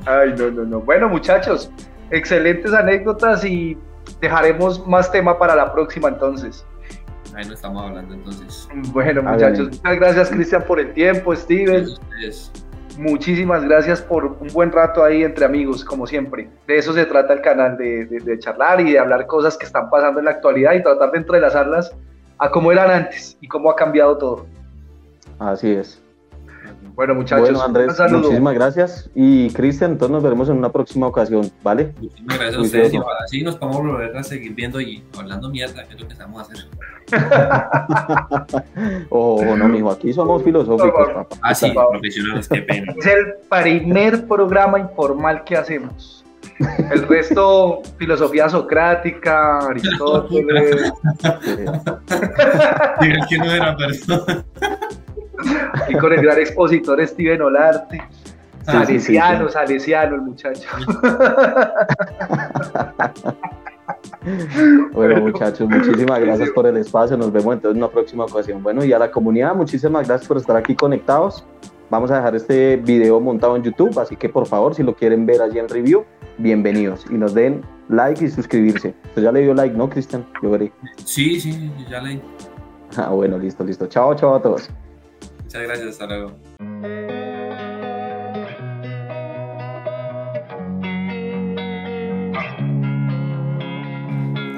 [0.07, 0.81] Ay, no, no, no.
[0.81, 1.71] Bueno, muchachos,
[2.11, 3.77] excelentes anécdotas y
[4.20, 6.64] dejaremos más tema para la próxima entonces.
[7.34, 8.68] Ahí no estamos hablando entonces.
[8.92, 11.86] Bueno, muchachos, muchas gracias Cristian por el tiempo, Steven.
[12.98, 16.50] Muchísimas gracias por un buen rato ahí entre amigos, como siempre.
[16.66, 19.88] De eso se trata el canal, de, de, charlar y de hablar cosas que están
[19.88, 21.96] pasando en la actualidad y tratar de entrelazarlas
[22.38, 24.46] a cómo eran antes y cómo ha cambiado todo.
[25.38, 26.02] Así es.
[27.01, 29.11] Bueno, muchachos, bueno, Andrés, muchísimas gracias.
[29.14, 31.94] Y Cristian, entonces nos veremos en una próxima ocasión, ¿vale?
[31.98, 32.92] Muchísimas gracias a ustedes.
[32.92, 36.12] Y así nos podemos volver a seguir viendo y hablando mierda, que es lo que
[36.12, 36.66] estamos a hacer.
[39.09, 41.36] oh, no, mijo, aquí somos filosóficos, papá.
[41.40, 42.92] Ah, sí, profesionales, qué pena.
[42.94, 46.22] Es el primer programa informal que hacemos.
[46.92, 50.92] El resto, filosofía socrática, Aristóteles.
[53.01, 54.44] Diga que no era persona.
[55.88, 58.03] Y con el gran expositor Steven Olarte.
[58.64, 60.68] salesiano, salesiano el muchacho.
[64.93, 67.16] bueno, muchachos, muchísimas gracias por el espacio.
[67.16, 68.62] Nos vemos entonces en una próxima ocasión.
[68.62, 71.45] Bueno, y a la comunidad, muchísimas gracias por estar aquí conectados.
[71.91, 75.26] Vamos a dejar este video montado en YouTube, así que por favor, si lo quieren
[75.26, 76.05] ver allí en review,
[76.38, 78.95] bienvenidos y nos den like y suscribirse.
[79.12, 80.24] Pues ya le dio like, ¿no, Cristian?
[80.41, 80.72] Yo veré.
[81.05, 82.20] Sí, sí, ya le.
[82.97, 83.86] Ah, bueno, listo, listo.
[83.86, 84.70] Chao, chao a todos.
[85.53, 86.36] Muchas gracias, hasta luego.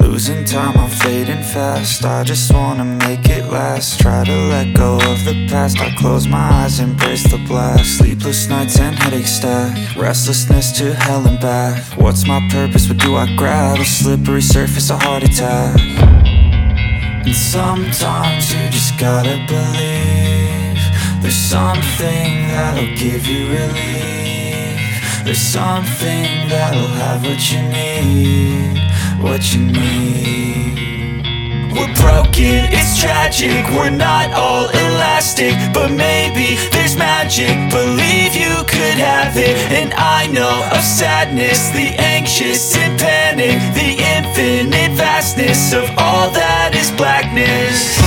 [0.01, 2.05] Losing time, I'm fading fast.
[2.05, 4.01] I just wanna make it last.
[4.01, 5.81] Try to let go of the past.
[5.81, 7.97] I close my eyes, embrace the blast.
[7.97, 9.97] Sleepless nights and headaches stack.
[9.97, 11.83] Restlessness to hell and back.
[11.97, 13.79] What's my purpose, what do I grab?
[13.79, 15.81] A slippery surface, a heart attack.
[17.25, 20.32] And sometimes you just gotta believe
[21.23, 24.13] there's something that'll give you relief.
[25.25, 28.77] There's something that'll have what you need
[29.23, 31.23] What you need.
[31.73, 33.65] We're broken, it's tragic.
[33.71, 37.55] We're not all elastic But maybe there's magic.
[37.71, 39.57] Believe you could have it.
[39.71, 46.75] And I know of sadness The anxious and panic The infinite vastness Of all that
[46.75, 48.02] is blackness